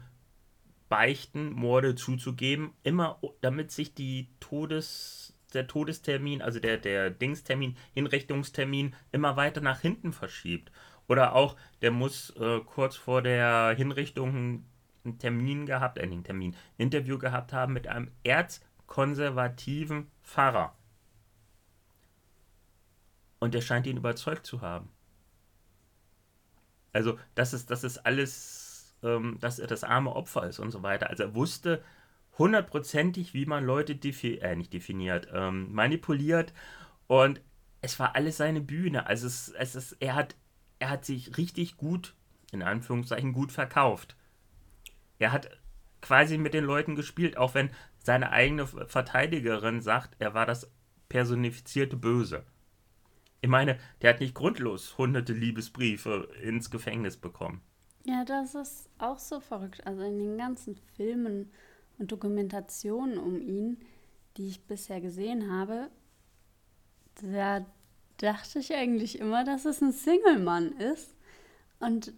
[0.88, 8.94] beichten, Morde zuzugeben, immer damit sich die Todes, der Todestermin, also der, der Dingstermin, Hinrichtungstermin
[9.10, 10.70] immer weiter nach hinten verschiebt.
[11.08, 14.64] Oder auch, der muss äh, kurz vor der Hinrichtung
[15.04, 20.74] einen Termin gehabt, äh, einen Termin, Interview gehabt haben mit einem erzkonservativen Pfarrer.
[23.40, 24.88] Und der scheint ihn überzeugt zu haben.
[26.92, 30.82] Also, das ist, das ist alles, ähm, dass er das arme Opfer ist und so
[30.82, 31.10] weiter.
[31.10, 31.82] Also, er wusste
[32.38, 36.52] hundertprozentig, wie man Leute defi äh, nicht definiert, ähm, manipuliert.
[37.08, 37.40] Und
[37.80, 39.06] es war alles seine Bühne.
[39.06, 40.36] Also, es, es ist, er hat
[40.82, 42.16] er hat sich richtig gut,
[42.50, 44.16] in Anführungszeichen, gut verkauft.
[45.20, 45.48] Er hat
[46.00, 50.68] quasi mit den Leuten gespielt, auch wenn seine eigene Verteidigerin sagt, er war das
[51.08, 52.44] personifizierte Böse.
[53.40, 57.62] Ich meine, der hat nicht grundlos hunderte Liebesbriefe ins Gefängnis bekommen.
[58.04, 59.86] Ja, das ist auch so verrückt.
[59.86, 61.52] Also in den ganzen Filmen
[61.98, 63.78] und Dokumentationen um ihn,
[64.36, 65.90] die ich bisher gesehen habe,
[67.20, 67.64] da
[68.22, 71.14] dachte ich eigentlich immer, dass es ein Single-Mann ist.
[71.80, 72.12] Und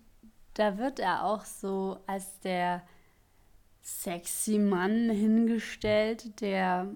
[0.55, 2.87] da wird er auch so als der
[3.81, 6.95] sexy Mann hingestellt, der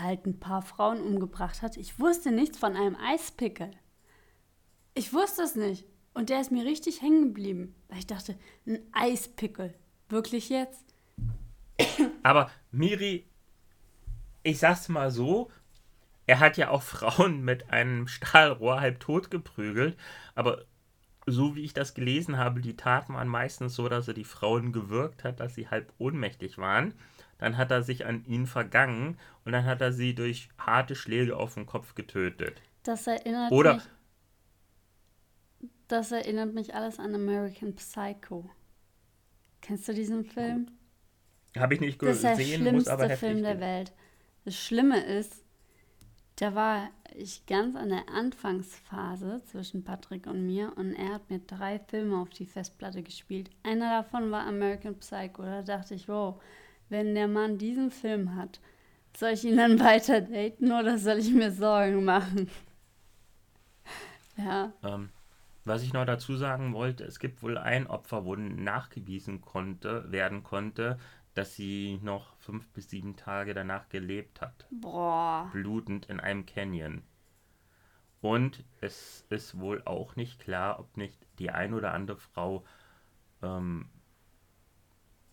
[0.00, 1.76] halt ein paar Frauen umgebracht hat.
[1.76, 3.70] Ich wusste nichts von einem Eispickel.
[4.94, 5.84] Ich wusste es nicht.
[6.14, 7.74] Und der ist mir richtig hängen geblieben.
[7.88, 9.74] Weil ich dachte, ein Eispickel.
[10.08, 10.84] Wirklich jetzt?
[12.22, 13.26] Aber Miri,
[14.42, 15.50] ich sag's mal so,
[16.26, 19.96] er hat ja auch Frauen mit einem Stahlrohr halb tot geprügelt,
[20.34, 20.64] aber
[21.26, 24.72] so wie ich das gelesen habe, die Taten waren meistens so, dass er die Frauen
[24.72, 26.94] gewürgt hat, dass sie halb ohnmächtig waren.
[27.38, 31.36] Dann hat er sich an ihnen vergangen und dann hat er sie durch harte Schläge
[31.36, 32.60] auf den Kopf getötet.
[32.82, 33.84] Das erinnert Oder, mich.
[35.88, 38.50] Das erinnert mich alles an American Psycho.
[39.60, 40.70] Kennst du diesen Film?
[41.56, 43.92] Habe ich nicht gesehen, das ist der schlimmste muss aber Film der Welt.
[44.44, 45.43] Das Schlimme ist,
[46.36, 51.38] da war ich ganz an der Anfangsphase zwischen Patrick und mir und er hat mir
[51.38, 53.50] drei Filme auf die Festplatte gespielt.
[53.62, 55.42] Einer davon war American Psycho.
[55.42, 56.42] Da dachte ich, wow,
[56.88, 58.60] wenn der Mann diesen Film hat,
[59.16, 62.50] soll ich ihn dann weiter daten oder soll ich mir Sorgen machen?
[64.36, 64.72] ja.
[64.82, 65.10] Ähm,
[65.64, 70.42] was ich noch dazu sagen wollte, es gibt wohl ein Opfer, wo nachgewiesen konnte, werden
[70.42, 70.98] konnte,
[71.34, 74.66] dass sie noch fünf bis sieben Tage danach gelebt hat.
[74.70, 75.50] Boah.
[75.52, 77.02] Blutend in einem Canyon.
[78.20, 82.64] Und es ist wohl auch nicht klar, ob nicht die ein oder andere Frau
[83.42, 83.90] ähm,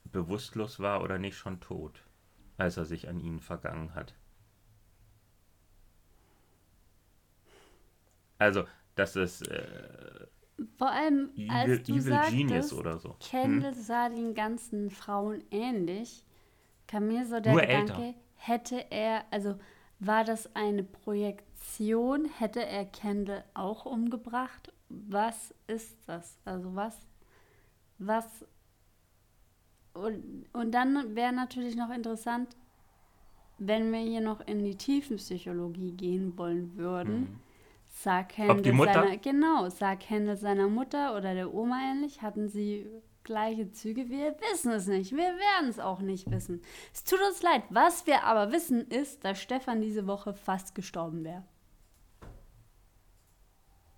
[0.04, 2.04] bewusstlos war oder nicht schon tot,
[2.58, 4.14] als er sich an ihnen vergangen hat.
[8.40, 9.48] Also, das ist.
[9.48, 10.28] Äh,
[10.78, 13.16] Vor allem, als Evil, du Evil sagtest, Genius oder so.
[13.20, 13.82] Kendall hm?
[13.82, 16.24] sah den ganzen Frauen ähnlich.
[16.88, 18.20] Kam mir so der Nur Gedanke, älter.
[18.36, 19.56] hätte er, also
[20.00, 22.26] war das eine Projektion?
[22.26, 24.74] Hätte er Kendall auch umgebracht?
[24.90, 26.38] Was ist das?
[26.44, 26.98] Also was,
[27.98, 28.46] was
[29.94, 32.56] und, und dann wäre natürlich noch interessant,
[33.58, 37.40] wenn wir hier noch in die Tiefenpsychologie gehen wollen würden.
[37.94, 39.68] Sah Kendall seiner, genau,
[40.00, 42.22] Kendall seiner Mutter oder der Oma ähnlich?
[42.22, 42.88] Hatten sie
[43.24, 44.10] gleiche Züge?
[44.10, 45.12] Wir wissen es nicht.
[45.12, 46.62] Wir werden es auch nicht wissen.
[46.94, 47.64] Es tut uns leid.
[47.70, 51.44] Was wir aber wissen, ist, dass Stefan diese Woche fast gestorben wäre.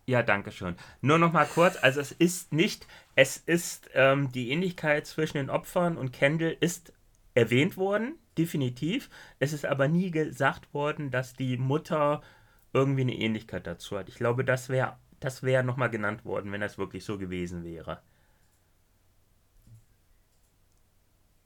[0.05, 0.75] Ja, danke schön.
[0.99, 5.49] Nur noch mal kurz, also es ist nicht, es ist ähm, die Ähnlichkeit zwischen den
[5.49, 6.91] Opfern und Kendall ist
[7.35, 9.09] erwähnt worden, definitiv.
[9.39, 12.21] Es ist aber nie gesagt worden, dass die Mutter
[12.73, 14.09] irgendwie eine Ähnlichkeit dazu hat.
[14.09, 18.01] Ich glaube, das wäre das wäre nochmal genannt worden, wenn das wirklich so gewesen wäre.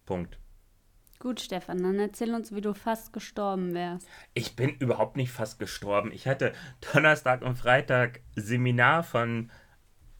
[0.05, 0.39] Punkt.
[1.19, 4.07] Gut, Stefan, dann erzähl uns, wie du fast gestorben wärst.
[4.33, 6.11] Ich bin überhaupt nicht fast gestorben.
[6.11, 6.53] Ich hatte
[6.91, 9.51] Donnerstag und Freitag Seminar von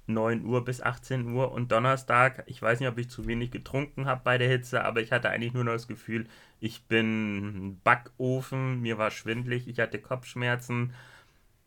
[0.08, 4.06] 9 Uhr bis 18 Uhr und Donnerstag, ich weiß nicht, ob ich zu wenig getrunken
[4.06, 6.28] habe bei der Hitze, aber ich hatte eigentlich nur noch das Gefühl,
[6.60, 10.93] ich bin Backofen, mir war schwindlig, ich hatte Kopfschmerzen,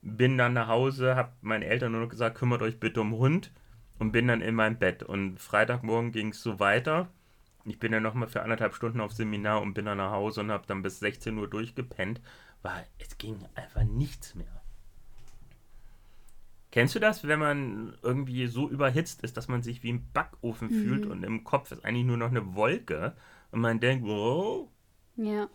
[0.03, 3.53] bin dann nach Hause, habe meinen Eltern nur noch gesagt, kümmert euch bitte um Hund
[3.99, 5.03] und bin dann in mein Bett.
[5.03, 7.09] Und Freitagmorgen ging es so weiter.
[7.67, 10.51] Ich bin dann nochmal für anderthalb Stunden auf Seminar und bin dann nach Hause und
[10.51, 12.21] habe dann bis 16 Uhr durchgepennt,
[12.63, 14.60] weil es ging einfach nichts mehr.
[16.71, 20.69] Kennst du das, wenn man irgendwie so überhitzt ist, dass man sich wie im Backofen
[20.69, 20.83] mhm.
[20.83, 23.17] fühlt und im Kopf ist eigentlich nur noch eine Wolke
[23.51, 24.69] und man denkt, wow.
[25.17, 25.49] Ja.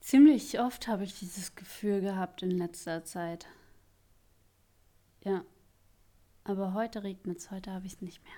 [0.00, 3.46] Ziemlich oft habe ich dieses Gefühl gehabt in letzter Zeit.
[5.24, 5.44] Ja.
[6.44, 8.32] Aber heute regnet es, heute habe ich es nicht mehr.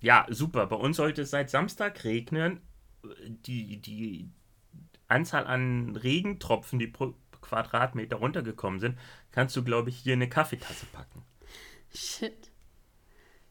[0.00, 0.66] Ja, super.
[0.66, 2.60] Bei uns sollte es seit Samstag regnen.
[3.28, 4.28] Die, die
[5.06, 8.98] Anzahl an Regentropfen, die pro Quadratmeter runtergekommen sind,
[9.32, 11.24] kannst du, glaube ich, hier eine Kaffeetasse packen.
[11.94, 12.50] Shit.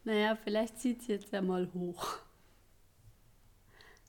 [0.04, 2.18] Naja, vielleicht zieht es jetzt ja mal hoch.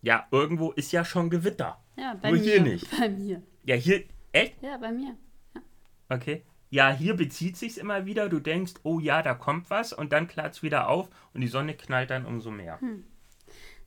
[0.01, 1.83] Ja, irgendwo ist ja schon Gewitter.
[1.97, 2.45] Ja, bei Nur mir.
[2.45, 2.89] hier nicht.
[2.99, 3.43] Bei mir.
[3.63, 4.05] Ja, hier.
[4.31, 4.61] Echt?
[4.61, 5.17] Ja, bei mir.
[5.55, 5.61] Ja.
[6.09, 6.43] Okay.
[6.69, 8.29] Ja, hier bezieht sich's immer wieder.
[8.29, 11.47] Du denkst, oh ja, da kommt was und dann klart es wieder auf und die
[11.47, 12.79] Sonne knallt dann umso mehr.
[12.79, 13.03] Hm.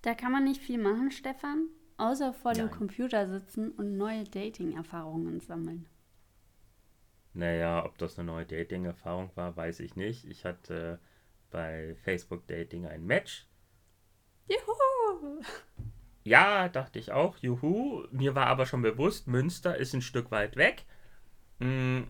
[0.02, 2.68] Da kann man nicht viel machen, Stefan, außer vor Nein.
[2.68, 5.86] dem Computer sitzen und neue Dating-Erfahrungen sammeln.
[7.34, 10.26] Naja, ob das eine neue Dating-Erfahrung war, weiß ich nicht.
[10.26, 10.98] Ich hatte
[11.50, 13.46] bei Facebook Dating ein Match.
[14.48, 15.42] Juhu!
[16.24, 18.06] Ja, dachte ich auch, juhu.
[18.10, 20.84] Mir war aber schon bewusst, Münster ist ein Stück weit weg.
[21.60, 22.06] Hm,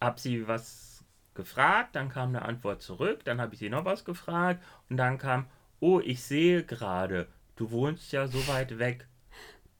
[0.00, 1.04] hab sie was
[1.34, 5.18] gefragt, dann kam eine Antwort zurück, dann habe ich sie noch was gefragt und dann
[5.18, 5.46] kam,
[5.80, 7.28] oh, ich sehe gerade,
[7.62, 9.06] du wohnst ja so weit weg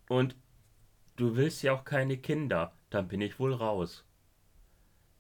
[0.09, 0.37] und
[1.17, 4.05] du willst ja auch keine Kinder, dann bin ich wohl raus.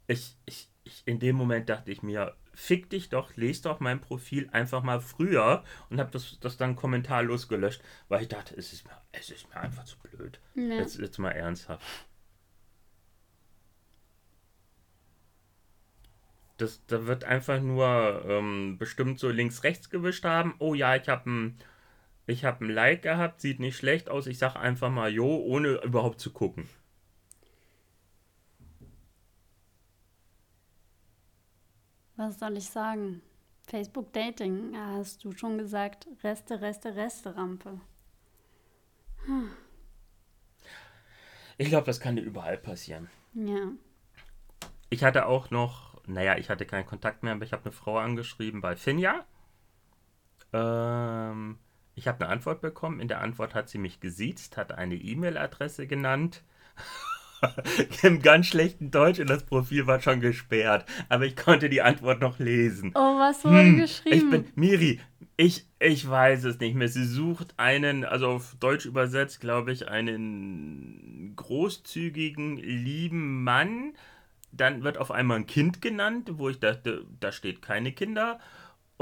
[0.06, 4.00] Ich, ich, ich, in dem Moment dachte ich mir, fick dich doch, lese doch mein
[4.00, 8.72] Profil einfach mal früher und habe das, das dann kommentarlos gelöscht, weil ich dachte, es
[8.72, 10.38] ist mir, es ist mir einfach zu blöd.
[10.54, 10.76] Ja.
[10.76, 11.84] Jetzt, jetzt mal ernsthaft.
[16.58, 20.54] Das, da wird einfach nur ähm, bestimmt so links-rechts gewischt haben.
[20.60, 21.28] Oh ja, ich habe
[22.32, 24.26] ein, hab ein Like gehabt, sieht nicht schlecht aus.
[24.26, 26.68] Ich sage einfach mal Jo, ohne überhaupt zu gucken.
[32.16, 33.22] Was soll ich sagen?
[33.66, 37.80] Facebook Dating, hast du schon gesagt, Reste, Reste, Reste Rampe.
[39.24, 39.50] Hm.
[41.58, 43.08] Ich glaube, das kann dir überall passieren.
[43.34, 43.72] Ja.
[44.90, 47.98] Ich hatte auch noch naja, ich hatte keinen Kontakt mehr, aber ich habe eine Frau
[47.98, 49.24] angeschrieben bei Finja.
[50.52, 51.58] Ähm,
[51.94, 53.00] ich habe eine Antwort bekommen.
[53.00, 56.42] In der Antwort hat sie mich gesiezt, hat eine E-Mail-Adresse genannt.
[58.02, 60.88] Im ganz schlechten Deutsch und das Profil war schon gesperrt.
[61.08, 62.92] Aber ich konnte die Antwort noch lesen.
[62.94, 64.16] Oh, was wurde hm, geschrieben?
[64.16, 65.00] Ich bin, Miri,
[65.36, 66.88] Ich, ich weiß es nicht mehr.
[66.88, 73.94] Sie sucht einen, also auf Deutsch übersetzt, glaube ich, einen großzügigen, lieben Mann.
[74.52, 78.38] Dann wird auf einmal ein Kind genannt, wo ich dachte, da steht keine Kinder.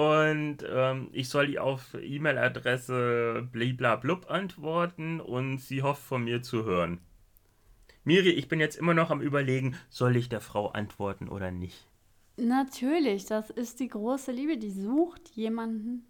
[0.00, 6.64] Und ähm, ich soll ihr auf E-Mail-Adresse bliblablub antworten und sie hofft von mir zu
[6.64, 7.02] hören.
[8.04, 11.86] Miri, ich bin jetzt immer noch am Überlegen, soll ich der Frau antworten oder nicht?
[12.38, 14.56] Natürlich, das ist die große Liebe.
[14.56, 16.06] Die sucht jemanden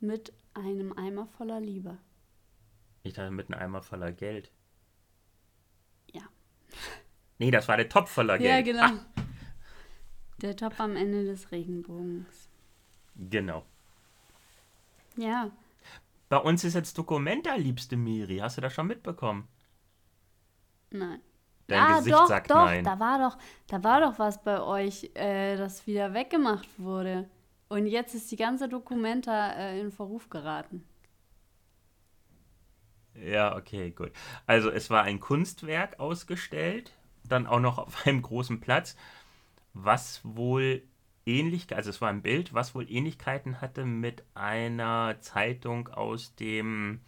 [0.00, 1.98] mit einem Eimer voller Liebe.
[3.02, 4.50] Ich dachte mit einem Eimer voller Geld.
[6.14, 6.22] Ja.
[7.38, 8.66] Nee, das war der Topf voller Geld.
[8.66, 8.98] Ja, genau.
[8.98, 9.06] Ah.
[10.40, 12.45] Der Topf am Ende des Regenbogens.
[13.18, 13.64] Genau.
[15.16, 15.50] Ja.
[16.28, 18.38] Bei uns ist jetzt Dokumenta, liebste Miri.
[18.38, 19.48] Hast du das schon mitbekommen?
[20.90, 21.20] Nein.
[21.68, 22.84] Dein ah, Gesicht doch, sagt doch, nein.
[22.84, 27.28] da war doch, da war doch was bei euch, äh, das wieder weggemacht wurde.
[27.68, 30.84] Und jetzt ist die ganze Dokumenta äh, in Verruf geraten.
[33.14, 34.12] Ja, okay, gut.
[34.46, 36.92] Also es war ein Kunstwerk ausgestellt,
[37.24, 38.96] dann auch noch auf einem großen Platz,
[39.72, 40.82] was wohl
[41.26, 47.00] ähnlich, also es war ein Bild, was wohl Ähnlichkeiten hatte mit einer Zeitung aus dem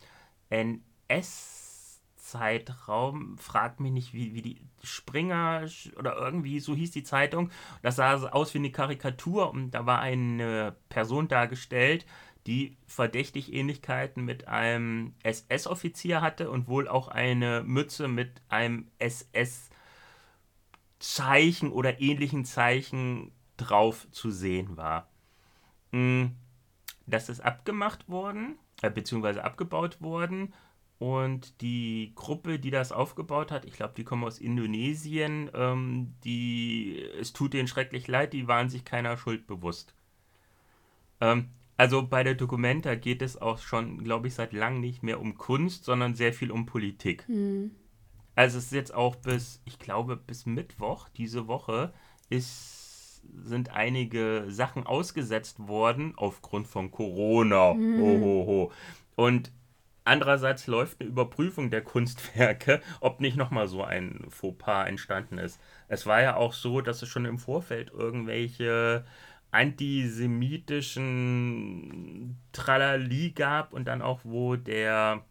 [0.50, 3.38] NS-Zeitraum.
[3.38, 5.66] Frag mich nicht, wie, wie die Springer
[5.96, 7.50] oder irgendwie so hieß die Zeitung.
[7.82, 12.04] Das sah aus wie eine Karikatur und da war eine Person dargestellt,
[12.46, 19.70] die verdächtig Ähnlichkeiten mit einem SS-Offizier hatte und wohl auch eine Mütze mit einem SS-Zeichen
[21.70, 25.09] oder ähnlichen Zeichen drauf zu sehen war.
[25.92, 26.26] Mm,
[27.06, 30.54] das ist abgemacht worden, äh, beziehungsweise abgebaut worden.
[30.98, 37.00] Und die Gruppe, die das aufgebaut hat, ich glaube, die kommen aus Indonesien, ähm, die,
[37.20, 39.94] es tut denen schrecklich leid, die waren sich keiner Schuld bewusst.
[41.20, 45.20] Ähm, also bei der Documenta geht es auch schon, glaube ich, seit langem nicht mehr
[45.20, 47.26] um Kunst, sondern sehr viel um Politik.
[47.28, 47.70] Hm.
[48.34, 51.92] Also es ist jetzt auch bis, ich glaube, bis Mittwoch diese Woche
[52.28, 52.77] ist,
[53.34, 57.74] sind einige Sachen ausgesetzt worden aufgrund von Corona.
[57.74, 58.00] Mhm.
[58.00, 58.72] Ho, ho, ho.
[59.16, 59.52] Und
[60.04, 65.60] andererseits läuft eine Überprüfung der Kunstwerke, ob nicht nochmal so ein Fauxpas entstanden ist.
[65.88, 69.04] Es war ja auch so, dass es schon im Vorfeld irgendwelche
[69.50, 75.24] antisemitischen Tralali gab und dann auch, wo der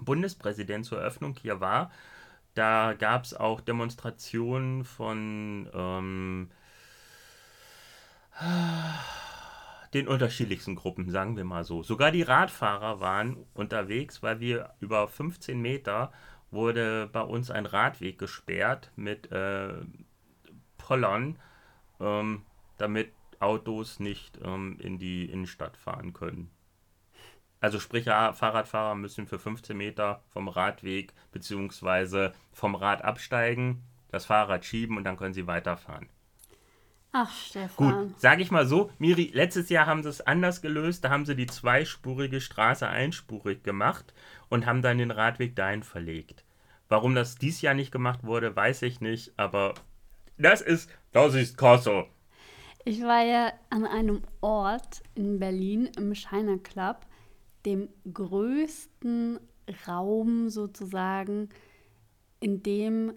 [0.00, 1.92] Bundespräsident zur Eröffnung hier war,
[2.54, 6.50] da gab es auch Demonstrationen von ähm,
[9.94, 11.82] den unterschiedlichsten Gruppen, sagen wir mal so.
[11.82, 16.12] Sogar die Radfahrer waren unterwegs, weil wir über 15 Meter
[16.50, 19.74] wurde bei uns ein Radweg gesperrt mit äh,
[20.78, 21.38] Pollern,
[22.00, 22.42] ähm,
[22.78, 26.50] damit Autos nicht ähm, in die Innenstadt fahren können.
[27.60, 32.30] Also sprich, Fahrradfahrer müssen für 15 Meter vom Radweg bzw.
[32.52, 36.08] vom Rad absteigen, das Fahrrad schieben und dann können sie weiterfahren.
[37.16, 38.08] Ach, Stefan.
[38.08, 41.04] Gut, sage ich mal so, Miri, letztes Jahr haben sie es anders gelöst.
[41.04, 44.12] Da haben sie die zweispurige Straße einspurig gemacht
[44.48, 46.44] und haben dann den Radweg dahin verlegt.
[46.88, 49.74] Warum das dies Jahr nicht gemacht wurde, weiß ich nicht, aber
[50.38, 52.06] das ist, das ist Corso.
[52.84, 57.06] Ich war ja an einem Ort in Berlin im China Club,
[57.64, 59.38] dem größten
[59.86, 61.48] Raum sozusagen,
[62.40, 63.14] in dem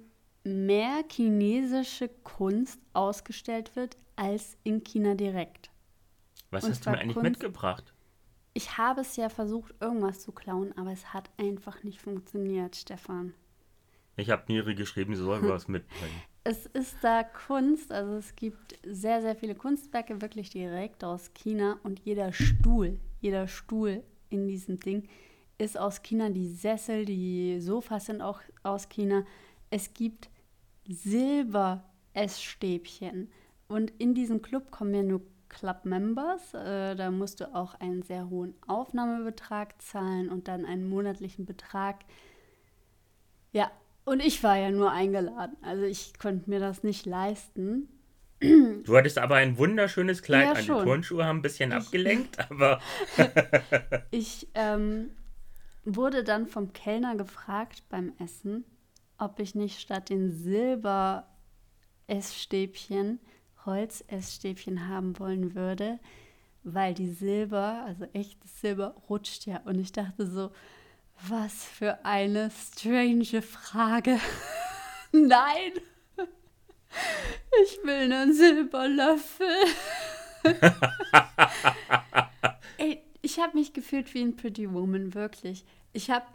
[0.48, 5.70] mehr chinesische Kunst ausgestellt wird als in China direkt.
[6.50, 7.94] Was Und hast du mir eigentlich Kunst- mitgebracht?
[8.54, 13.34] Ich habe es ja versucht, irgendwas zu klauen, aber es hat einfach nicht funktioniert, Stefan.
[14.16, 16.22] Ich habe Miri geschrieben, sie soll was mitbringen.
[16.50, 21.78] Es ist da Kunst, also es gibt sehr, sehr viele Kunstwerke wirklich direkt aus China
[21.84, 25.10] und jeder Stuhl, jeder Stuhl in diesem Ding
[25.58, 26.30] ist aus China.
[26.30, 29.26] Die Sessel, die Sofas sind auch aus China.
[29.72, 30.30] Es gibt
[30.88, 33.30] Silber-Essstäbchen
[33.68, 36.54] und in diesen Club kommen ja nur Club-Members.
[36.54, 41.98] Äh, da musst du auch einen sehr hohen Aufnahmebetrag zahlen und dann einen monatlichen Betrag.
[43.54, 43.72] Ja,
[44.06, 45.56] und ich war ja nur eingeladen.
[45.62, 47.90] Also ich konnte mir das nicht leisten.
[48.40, 50.58] Du hattest aber ein wunderschönes Kleid Ja, an.
[50.58, 50.84] Die schon.
[50.84, 52.80] Turnschuhe haben ein bisschen Ich- abgelenkt, aber
[54.12, 55.10] Ich ähm,
[55.86, 58.64] wurde dann vom Kellner gefragt beim Essen,
[59.18, 63.20] ob ich nicht statt den Silber-Essstäbchen
[63.68, 66.00] Holz-Essstäbchen haben wollen würde,
[66.64, 69.62] weil die Silber, also echtes Silber, rutscht ja.
[69.66, 70.52] Und ich dachte so,
[71.28, 74.20] was für eine strange Frage.
[75.12, 75.74] Nein,
[77.64, 79.48] ich will einen Silberlöffel.
[82.78, 85.66] Ey, ich habe mich gefühlt wie ein Pretty Woman, wirklich.
[85.94, 86.26] Ich habe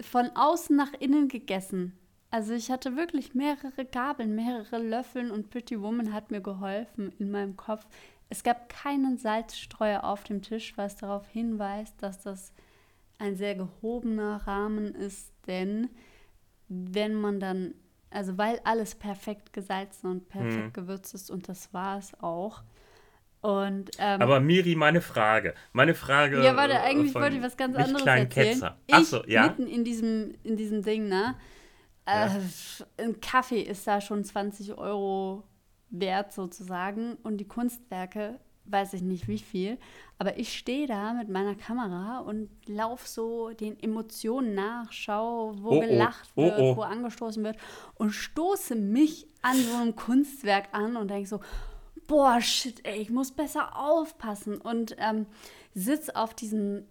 [0.00, 1.98] von außen nach innen gegessen.
[2.30, 7.30] Also ich hatte wirklich mehrere Gabeln, mehrere Löffeln und Pretty Woman hat mir geholfen in
[7.30, 7.86] meinem Kopf.
[8.28, 12.52] Es gab keinen Salzstreuer auf dem Tisch, was darauf hinweist, dass das
[13.18, 15.88] ein sehr gehobener Rahmen ist, denn
[16.68, 17.74] wenn man dann,
[18.10, 20.84] also weil alles perfekt gesalzen und perfekt Hm.
[20.84, 22.62] gewürzt ist und das war es auch.
[23.40, 25.54] Und ähm, Aber Miri, meine Frage.
[25.72, 26.42] Meine Frage.
[26.42, 28.28] ja, warte, äh, eigentlich wollte ich was ganz anderes erzählen.
[28.28, 28.76] Ketzer.
[28.86, 29.44] Ich Achso, ja.
[29.44, 31.36] mitten in diesem, in diesem Ding, ne?
[32.06, 32.28] Äh,
[32.98, 35.44] ein Kaffee ist da schon 20 Euro
[35.90, 39.78] wert sozusagen und die Kunstwerke weiß ich nicht wie viel,
[40.18, 45.70] aber ich stehe da mit meiner Kamera und laufe so den Emotionen nach, schau, wo
[45.70, 46.76] Oh, oh, gelacht oh, wird, oh.
[46.76, 47.56] wo angestoßen wird
[47.94, 51.40] und stoße mich an so einem Kunstwerk an und denke so,
[52.06, 55.26] boah, shit, ey, ich muss besser aufpassen und ähm,
[55.74, 56.84] sitz auf diesem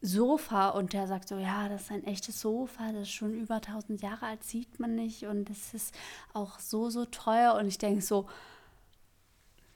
[0.00, 3.56] Sofa und der sagt so, ja, das ist ein echtes Sofa, das ist schon über
[3.56, 5.94] 1000 Jahre alt, sieht man nicht und das ist
[6.32, 8.26] auch so, so teuer und ich denke so,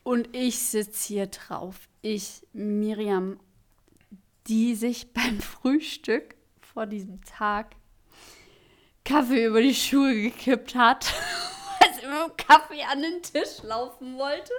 [0.02, 3.38] und ich sitze hier drauf, ich, Miriam,
[4.46, 7.76] die sich beim Frühstück vor diesem Tag
[9.04, 11.12] Kaffee über die Schuhe gekippt hat,
[12.10, 14.52] dem Kaffee an den Tisch laufen wollte.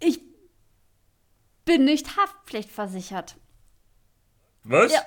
[0.00, 0.20] Ich
[1.64, 3.36] bin nicht haftpflichtversichert.
[4.64, 4.92] Was?
[4.92, 5.02] Ja.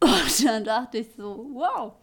[0.00, 1.94] Und dann dachte ich so, wow,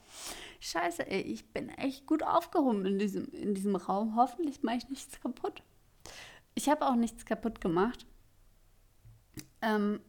[0.60, 4.16] scheiße, ey, ich bin echt gut aufgehoben in diesem, in diesem Raum.
[4.16, 5.64] Hoffentlich mache ich nichts kaputt.
[6.56, 8.06] Ich habe auch nichts kaputt gemacht.
[9.62, 10.02] Ähm,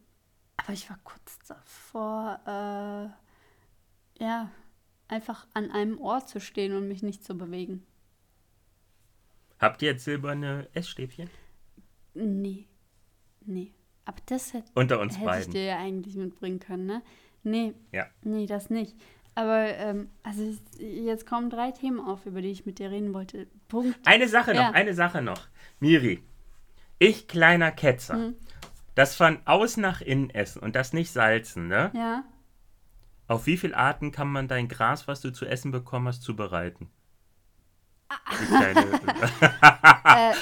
[0.57, 4.49] aber ich war kurz davor, äh, ja,
[5.07, 7.85] einfach an einem Ort zu stehen und mich nicht zu bewegen.
[9.59, 11.29] Habt ihr jetzt silberne Essstäbchen?
[12.13, 12.67] Nee,
[13.45, 13.73] nee.
[14.05, 15.41] Aber das hätte Unter uns hätte beiden.
[15.43, 17.01] ich dir ja eigentlich mitbringen können, ne?
[17.43, 18.05] Nee, Ja.
[18.23, 18.95] nee, das nicht.
[19.35, 23.47] Aber, ähm, also jetzt kommen drei Themen auf, über die ich mit dir reden wollte.
[23.67, 23.99] Punkt.
[24.05, 24.71] Eine Sache noch, Ja.
[24.71, 25.47] eine Sache noch.
[25.79, 26.23] Miri,
[26.99, 28.15] ich kleiner Ketzer.
[28.15, 28.35] Hm.
[28.95, 31.91] Das von außen nach innen essen und das nicht salzen, ne?
[31.93, 32.23] Ja,
[33.27, 36.89] Auf wie viele Arten kann man dein Gras, was du zu essen bekommen hast, zubereiten?
[38.47, 39.01] Kleine,
[40.05, 40.33] äh,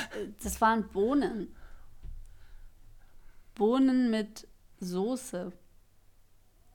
[0.43, 1.55] das waren Bohnen.
[3.55, 4.47] Bohnen mit
[4.79, 5.51] Soße.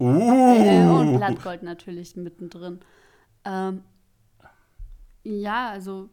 [0.00, 2.80] Äh, und uh, Blattgold natürlich mittendrin.
[3.44, 3.84] Ähm,
[5.22, 6.08] ja, also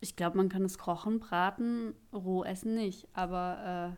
[0.00, 3.08] ich glaube, man kann es kochen, braten, roh essen nicht.
[3.12, 3.96] Aber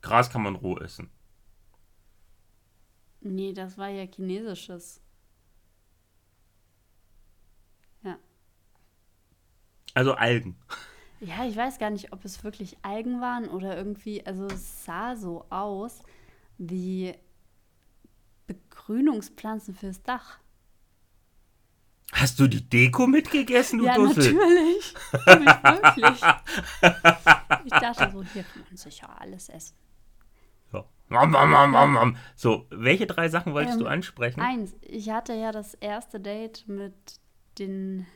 [0.00, 1.10] Gras kann man roh essen.
[3.24, 5.00] Nee, das war ja chinesisches.
[8.02, 8.18] Ja.
[9.94, 10.56] Also Algen.
[11.20, 15.16] Ja, ich weiß gar nicht, ob es wirklich Algen waren oder irgendwie, also es sah
[15.16, 16.02] so aus
[16.58, 17.14] wie
[18.46, 20.38] Begrünungspflanzen fürs Dach.
[22.12, 24.34] Hast du die Deko mitgegessen, du ja, Dussel?
[24.34, 24.94] natürlich.
[25.12, 26.22] Wirklich.
[27.64, 29.74] Ich dachte so, hier kann man sicher alles essen.
[32.36, 32.66] So.
[32.70, 34.40] Welche drei Sachen wolltest Ähm, du ansprechen?
[34.40, 36.94] Eins, ich hatte ja das erste Date mit
[37.58, 38.06] den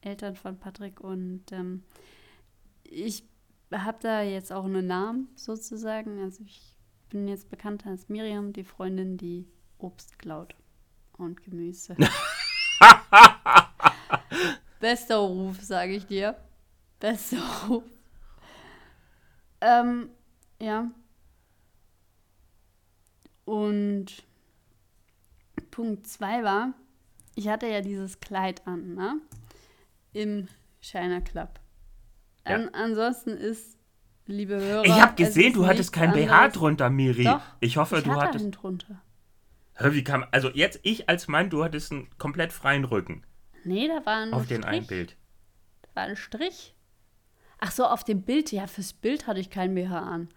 [0.00, 1.82] Eltern von Patrick und ähm,
[2.84, 3.24] ich
[3.72, 6.20] habe da jetzt auch einen Namen sozusagen.
[6.22, 6.74] Also ich
[7.10, 9.46] bin jetzt bekannt als Miriam, die Freundin, die
[9.78, 10.54] Obst klaut
[11.18, 11.96] und Gemüse.
[14.80, 16.36] Bester Ruf, sage ich dir.
[17.00, 17.38] Bester
[17.68, 17.84] Ruf.
[19.60, 20.10] Ähm,
[20.60, 20.90] ja.
[23.46, 24.24] Und
[25.70, 26.74] Punkt 2 war,
[27.34, 29.20] ich hatte ja dieses Kleid an, ne?
[30.12, 30.48] Im
[30.80, 31.58] China Club.
[32.46, 32.56] Ja.
[32.56, 33.78] An, ansonsten ist,
[34.26, 34.84] liebe Hörer.
[34.84, 37.24] ich habe es gesehen, du hattest kein BH drunter, Miri.
[37.24, 38.44] Doch, ich hoffe, ich du hatte hattest.
[38.44, 39.00] einen drunter.
[39.74, 40.26] Hör, wie kam.
[40.32, 43.22] Also jetzt ich als Mann, du hattest einen komplett freien Rücken
[43.64, 44.76] Nee, da war ein auf den Strich.
[44.76, 45.16] einen Bild.
[45.82, 46.74] Da war ein Strich.
[47.58, 48.52] Ach so, auf dem Bild.
[48.52, 50.28] Ja, fürs Bild hatte ich kein BH an.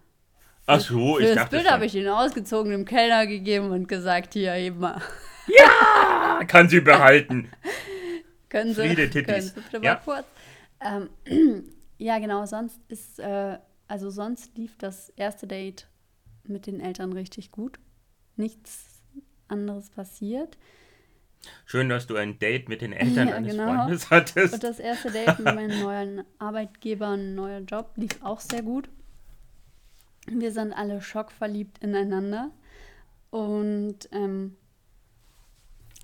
[0.70, 1.72] Ach so, Für ich das dachte Bild schon.
[1.74, 5.02] habe ich ihn ausgezogen, dem Kellner gegeben und gesagt, hier eben mal.
[5.68, 7.50] Ah, kann sie behalten.
[8.50, 9.54] Können Sie, Friede Tittis.
[9.54, 9.96] können Sie Ja.
[9.96, 10.26] kurz.
[10.82, 11.10] Ähm,
[12.00, 13.58] ja, genau, sonst ist, äh,
[13.88, 15.88] also sonst lief das erste Date
[16.46, 17.80] mit den Eltern richtig gut.
[18.38, 19.02] Nichts
[19.48, 20.58] anderes passiert.
[21.66, 23.76] Schön, dass du ein Date mit den Eltern Ja, eines genau.
[23.76, 24.54] Freundes hattest.
[24.56, 28.90] Und das erste Date mit meinem neuen Arbeitgeber, ein neuer Job, lief auch sehr gut.
[30.32, 32.52] Wir sind alle schockverliebt ineinander.
[33.32, 34.56] Und ähm,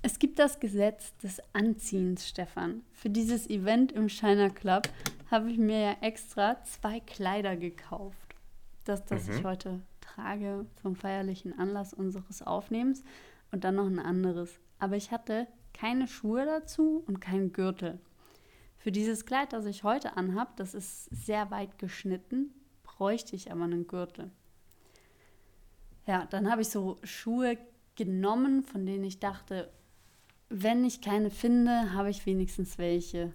[0.02, 2.84] Es gibt das Gesetz des Anziehens, Stefan.
[2.94, 4.88] Für dieses Event im Shiner Club
[5.32, 8.36] habe ich mir ja extra zwei Kleider gekauft.
[8.84, 9.34] Das, das mhm.
[9.34, 13.04] ich heute trage zum feierlichen Anlass unseres Aufnehmens
[13.52, 14.60] und dann noch ein anderes.
[14.78, 18.00] Aber ich hatte keine Schuhe dazu und keinen Gürtel.
[18.78, 22.54] Für dieses Kleid, das ich heute anhabe, das ist sehr weit geschnitten,
[22.98, 24.32] bräuchte ich aber einen Gürtel.
[26.06, 27.58] Ja, dann habe ich so Schuhe
[27.96, 29.72] genommen, von denen ich dachte,
[30.50, 33.34] wenn ich keine finde, habe ich wenigstens welche.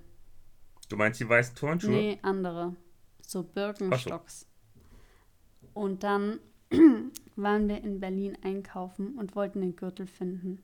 [0.89, 1.91] Du meinst die weißen Turnschuhe?
[1.91, 2.77] Nee, andere.
[3.21, 4.41] So Birkenstocks.
[4.41, 5.69] So.
[5.75, 6.39] Und dann
[7.37, 10.63] waren wir in Berlin einkaufen und wollten den Gürtel finden.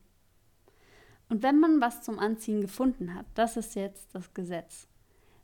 [1.29, 4.89] Und wenn man was zum Anziehen gefunden hat, das ist jetzt das Gesetz.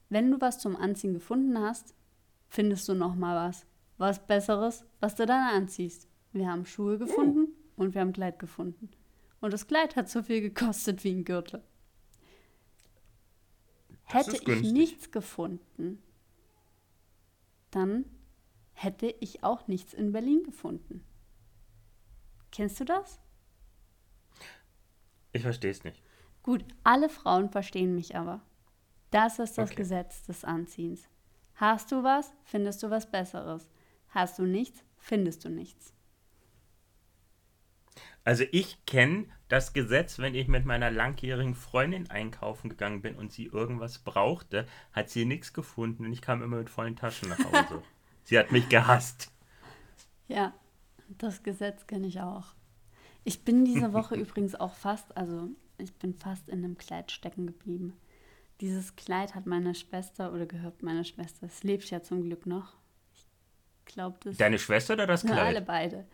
[0.09, 1.95] Wenn du was zum Anziehen gefunden hast,
[2.53, 6.07] findest du noch mal was, was besseres, was du dann anziehst.
[6.33, 8.91] Wir haben Schuhe gefunden und wir haben Kleid gefunden.
[9.41, 11.63] Und das Kleid hat so viel gekostet wie ein Gürtel.
[14.11, 16.03] Das hätte ich nichts gefunden,
[17.71, 18.05] dann
[18.75, 21.03] hätte ich auch nichts in Berlin gefunden.
[22.51, 23.19] Kennst du das?
[25.33, 26.03] Ich verstehe es nicht.
[26.43, 28.43] Gut, alle Frauen verstehen mich aber.
[29.11, 29.77] Das ist das okay.
[29.77, 31.09] Gesetz des Anziehens.
[31.55, 33.69] Hast du was, findest du was Besseres.
[34.09, 35.95] Hast du nichts, findest du nichts.
[38.25, 43.33] Also ich kenne das Gesetz, wenn ich mit meiner langjährigen Freundin einkaufen gegangen bin und
[43.33, 47.39] sie irgendwas brauchte, hat sie nichts gefunden und ich kam immer mit vollen Taschen nach
[47.39, 47.83] Hause.
[48.25, 49.33] sie hat mich gehasst.
[50.29, 50.55] Ja,
[51.19, 52.55] das Gesetz kenne ich auch.
[53.25, 55.49] Ich bin diese Woche übrigens auch fast, also
[55.79, 57.95] ich bin fast in einem Kleid stecken geblieben.
[58.63, 61.47] Dieses Kleid hat meine Schwester oder gehört meiner Schwester.
[61.47, 62.77] Es lebt ja zum Glück noch.
[63.13, 63.27] Ich
[63.93, 64.37] glaube, das.
[64.37, 65.41] Deine Schwester oder das Kleid?
[65.41, 66.07] Alle beide.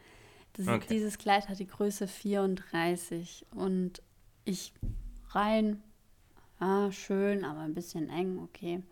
[0.54, 0.86] Das, okay.
[0.88, 4.02] Dieses Kleid hat die Größe 34 und
[4.46, 4.72] ich
[5.28, 5.82] rein,
[6.58, 8.82] ah, schön, aber ein bisschen eng, okay.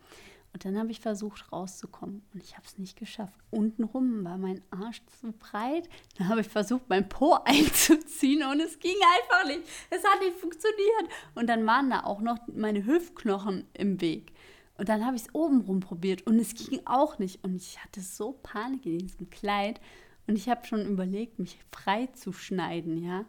[0.56, 3.38] Und dann habe ich versucht rauszukommen und ich habe es nicht geschafft.
[3.50, 5.86] Untenrum war mein Arsch zu breit.
[6.16, 9.68] Dann habe ich versucht, mein Po einzuziehen und es ging einfach nicht.
[9.90, 11.12] Es hat nicht funktioniert.
[11.34, 14.32] Und dann waren da auch noch meine Hüftknochen im Weg.
[14.78, 17.44] Und dann habe ich es obenrum probiert und es ging auch nicht.
[17.44, 19.78] Und ich hatte so Panik in diesem Kleid.
[20.26, 23.26] Und ich habe schon überlegt, mich frei zu schneiden, ja.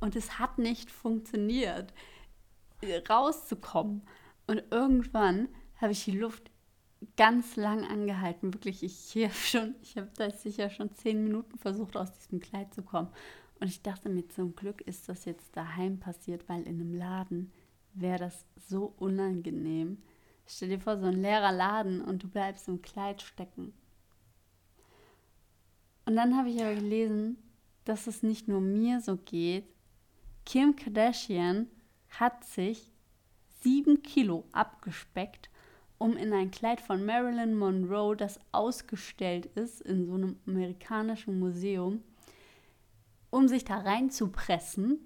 [0.00, 1.94] Und es hat nicht funktioniert,
[3.08, 4.02] rauszukommen.
[4.46, 5.48] Und irgendwann
[5.82, 6.50] habe ich die Luft
[7.16, 8.54] ganz lang angehalten.
[8.54, 12.72] Wirklich, ich habe schon, ich habe da sicher schon zehn Minuten versucht, aus diesem Kleid
[12.72, 13.08] zu kommen.
[13.60, 17.52] Und ich dachte mir, zum Glück ist das jetzt daheim passiert, weil in einem Laden
[17.94, 19.98] wäre das so unangenehm.
[20.46, 23.72] Stell dir vor, so ein leerer Laden und du bleibst im Kleid stecken.
[26.04, 27.36] Und dann habe ich aber gelesen,
[27.84, 29.66] dass es nicht nur mir so geht.
[30.44, 31.68] Kim Kardashian
[32.08, 32.90] hat sich
[33.60, 35.48] sieben Kilo abgespeckt,
[36.02, 42.02] um in ein Kleid von Marilyn Monroe, das ausgestellt ist in so einem amerikanischen Museum,
[43.30, 44.98] um sich da reinzupressen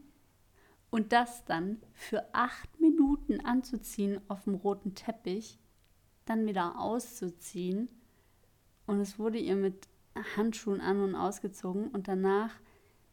[0.89, 5.59] und das dann für acht Minuten anzuziehen auf dem roten Teppich,
[6.25, 7.91] dann wieder auszuziehen.
[8.87, 9.89] Und es wurde ihr mit
[10.35, 12.53] Handschuhen an und ausgezogen und danach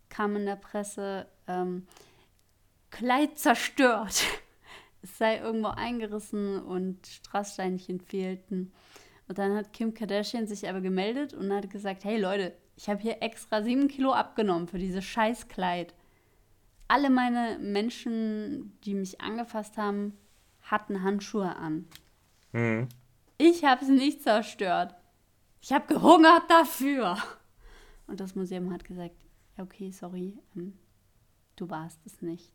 [0.08, 1.86] kam in der Presse ähm,
[2.92, 4.24] Kleid zerstört.
[5.04, 8.72] Es sei irgendwo eingerissen und Strasssteinchen fehlten.
[9.28, 13.02] Und dann hat Kim Kardashian sich aber gemeldet und hat gesagt, hey Leute, ich habe
[13.02, 15.94] hier extra sieben Kilo abgenommen für dieses Scheißkleid.
[16.88, 20.18] Alle meine Menschen, die mich angefasst haben,
[20.62, 21.86] hatten Handschuhe an.
[22.54, 22.88] Mhm.
[23.38, 24.96] Ich habe es nicht zerstört.
[25.62, 27.18] Ich habe gehungert dafür.
[28.08, 29.16] Und das Museum hat gesagt,
[29.58, 30.78] ja, okay, sorry, ähm,
[31.56, 32.54] du warst es nicht.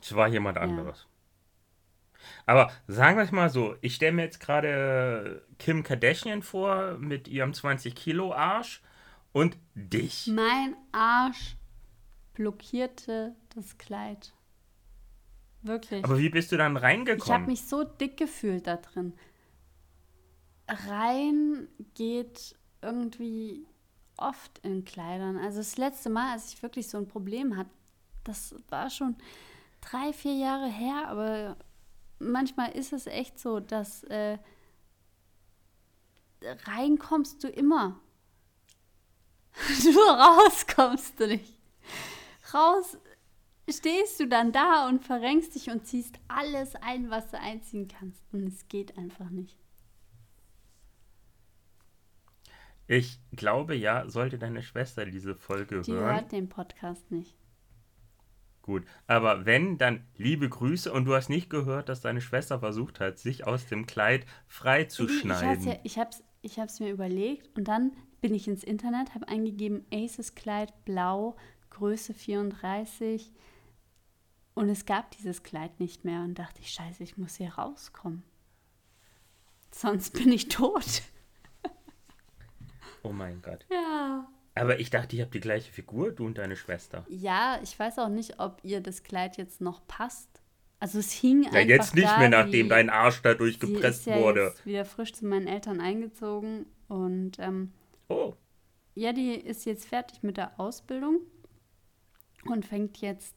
[0.00, 1.06] Es war jemand anderes.
[2.46, 7.28] Aber sagen wir es mal so, ich stelle mir jetzt gerade Kim Kardashian vor mit
[7.28, 8.82] ihrem 20 Kilo Arsch
[9.32, 10.26] und dich.
[10.28, 11.56] Mein Arsch
[12.34, 14.32] blockierte das Kleid.
[15.62, 16.04] Wirklich.
[16.04, 17.24] Aber wie bist du dann reingekommen?
[17.24, 19.14] Ich habe mich so dick gefühlt da drin
[20.68, 23.66] rein geht irgendwie
[24.16, 25.36] oft in Kleidern.
[25.38, 27.70] Also das letzte Mal, als ich wirklich so ein Problem hatte,
[28.24, 29.16] das war schon
[29.80, 31.56] drei, vier Jahre her, aber
[32.30, 34.38] manchmal ist es echt so, dass äh,
[36.42, 38.00] reinkommst du immer.
[39.84, 41.58] Nur rauskommst du nicht.
[42.52, 42.98] Raus
[43.68, 48.22] stehst du dann da und verrenkst dich und ziehst alles ein, was du einziehen kannst.
[48.32, 49.56] Und es geht einfach nicht.
[52.86, 56.14] Ich glaube ja, sollte deine Schwester diese Folge Die hören.
[56.16, 57.34] hört den Podcast nicht.
[58.64, 62.98] Gut, aber wenn, dann liebe Grüße und du hast nicht gehört, dass deine Schwester versucht
[62.98, 65.68] hat, sich aus dem Kleid freizuschneiden.
[65.68, 67.92] Ich, ich habe es ich hab's mir überlegt und dann
[68.22, 71.36] bin ich ins Internet, habe eingegeben Aces Kleid blau,
[71.68, 73.32] Größe 34
[74.54, 78.22] und es gab dieses Kleid nicht mehr und dachte ich, scheiße, ich muss hier rauskommen.
[79.72, 81.02] Sonst bin ich tot.
[83.02, 83.66] oh mein Gott.
[83.70, 84.26] Ja.
[84.54, 87.04] Aber ich dachte, ich habe die gleiche Figur, du und deine Schwester.
[87.08, 90.28] Ja, ich weiß auch nicht, ob ihr das Kleid jetzt noch passt.
[90.78, 91.60] Also es hing ja, einfach.
[91.60, 94.44] Ja, jetzt nicht da, mehr, nachdem dein Arsch dadurch gepresst ja wurde.
[94.48, 97.72] Jetzt wieder frisch zu meinen Eltern eingezogen und ähm,
[98.08, 98.34] oh.
[98.94, 101.20] ja, die ist jetzt fertig mit der Ausbildung
[102.44, 103.34] und fängt jetzt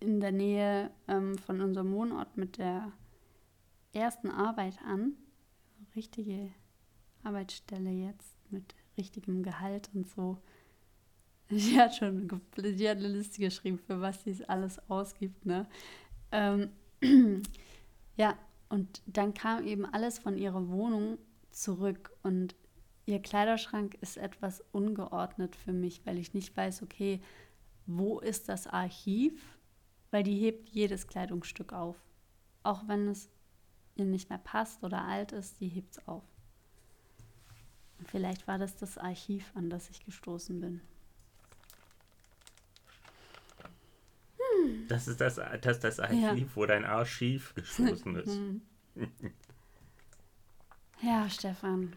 [0.00, 2.92] in der Nähe ähm, von unserem Wohnort mit der
[3.92, 5.14] ersten Arbeit an.
[5.96, 6.50] Richtige
[7.22, 10.38] Arbeitsstelle jetzt mit richtigem Gehalt und so.
[11.50, 12.28] Sie hat schon
[12.62, 15.66] sie hat eine Liste geschrieben, für was sie alles ausgibt, ne?
[16.30, 16.70] Ähm,
[18.16, 18.38] ja,
[18.68, 21.18] und dann kam eben alles von ihrer Wohnung
[21.50, 22.54] zurück und
[23.06, 27.20] ihr Kleiderschrank ist etwas ungeordnet für mich, weil ich nicht weiß, okay,
[27.86, 29.58] wo ist das Archiv?
[30.12, 31.96] Weil die hebt jedes Kleidungsstück auf.
[32.62, 33.28] Auch wenn es
[33.96, 36.24] ihr nicht mehr passt oder alt ist, die hebt es auf.
[38.06, 40.80] Vielleicht war das das Archiv, an das ich gestoßen bin.
[44.88, 46.56] Das ist das, das, das Archiv, ja.
[46.56, 48.40] wo dein Archiv gestoßen ist.
[48.96, 49.08] Hm.
[51.00, 51.92] ja, Stefan.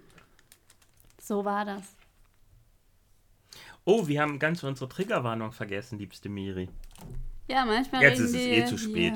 [1.19, 1.95] So war das.
[3.83, 6.69] Oh, wir haben ganz unsere Triggerwarnung vergessen, liebste Miri.
[7.47, 9.15] Ja, manchmal Jetzt ist es eh zu spät.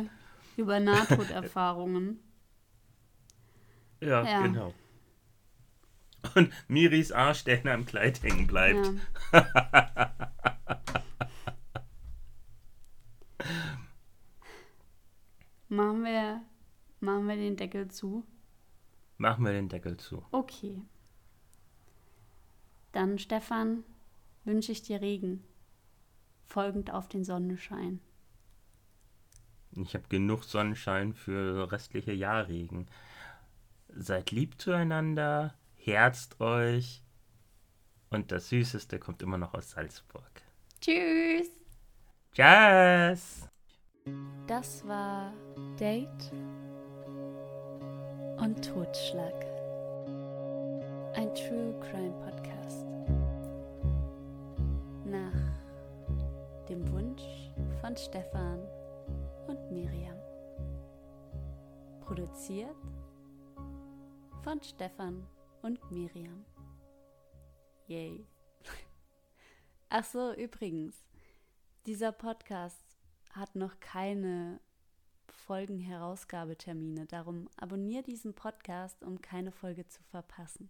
[0.58, 2.20] Über Nahtoderfahrungen.
[4.02, 4.74] ja, ja, genau
[6.36, 8.92] und Miris Arsch, der in einem Kleid hängen bleibt.
[9.32, 9.48] Ja.
[15.70, 16.42] machen, wir,
[17.00, 18.26] machen wir den Deckel zu?
[19.18, 20.24] Machen wir den Deckel zu.
[20.32, 20.82] Okay.
[22.92, 23.84] Dann, Stefan,
[24.44, 25.44] wünsche ich dir Regen,
[26.46, 28.00] folgend auf den Sonnenschein.
[29.76, 32.88] Ich habe genug Sonnenschein für restliche Jahrregen.
[33.90, 35.54] Seid lieb zueinander,
[35.88, 37.04] herzt euch.
[38.10, 40.30] Und das Süßeste kommt immer noch aus Salzburg.
[40.80, 41.50] Tschüss.
[42.34, 43.50] Tschüss.
[44.46, 45.34] Das war
[45.80, 46.32] Date
[48.38, 49.34] und Totschlag.
[51.16, 52.86] Ein True Crime Podcast.
[55.06, 57.24] Nach dem Wunsch
[57.82, 58.60] von Stefan
[59.48, 60.18] und Miriam.
[62.02, 62.76] Produziert
[64.44, 65.28] von Stefan
[65.62, 66.46] und Miriam.
[67.88, 68.26] Yay.
[69.90, 70.96] Ach so, übrigens,
[71.86, 72.84] dieser Podcast
[73.32, 74.60] hat noch keine
[75.28, 77.06] Folgenherausgabetermine.
[77.06, 80.70] Darum abonniere diesen Podcast, um keine Folge zu verpassen.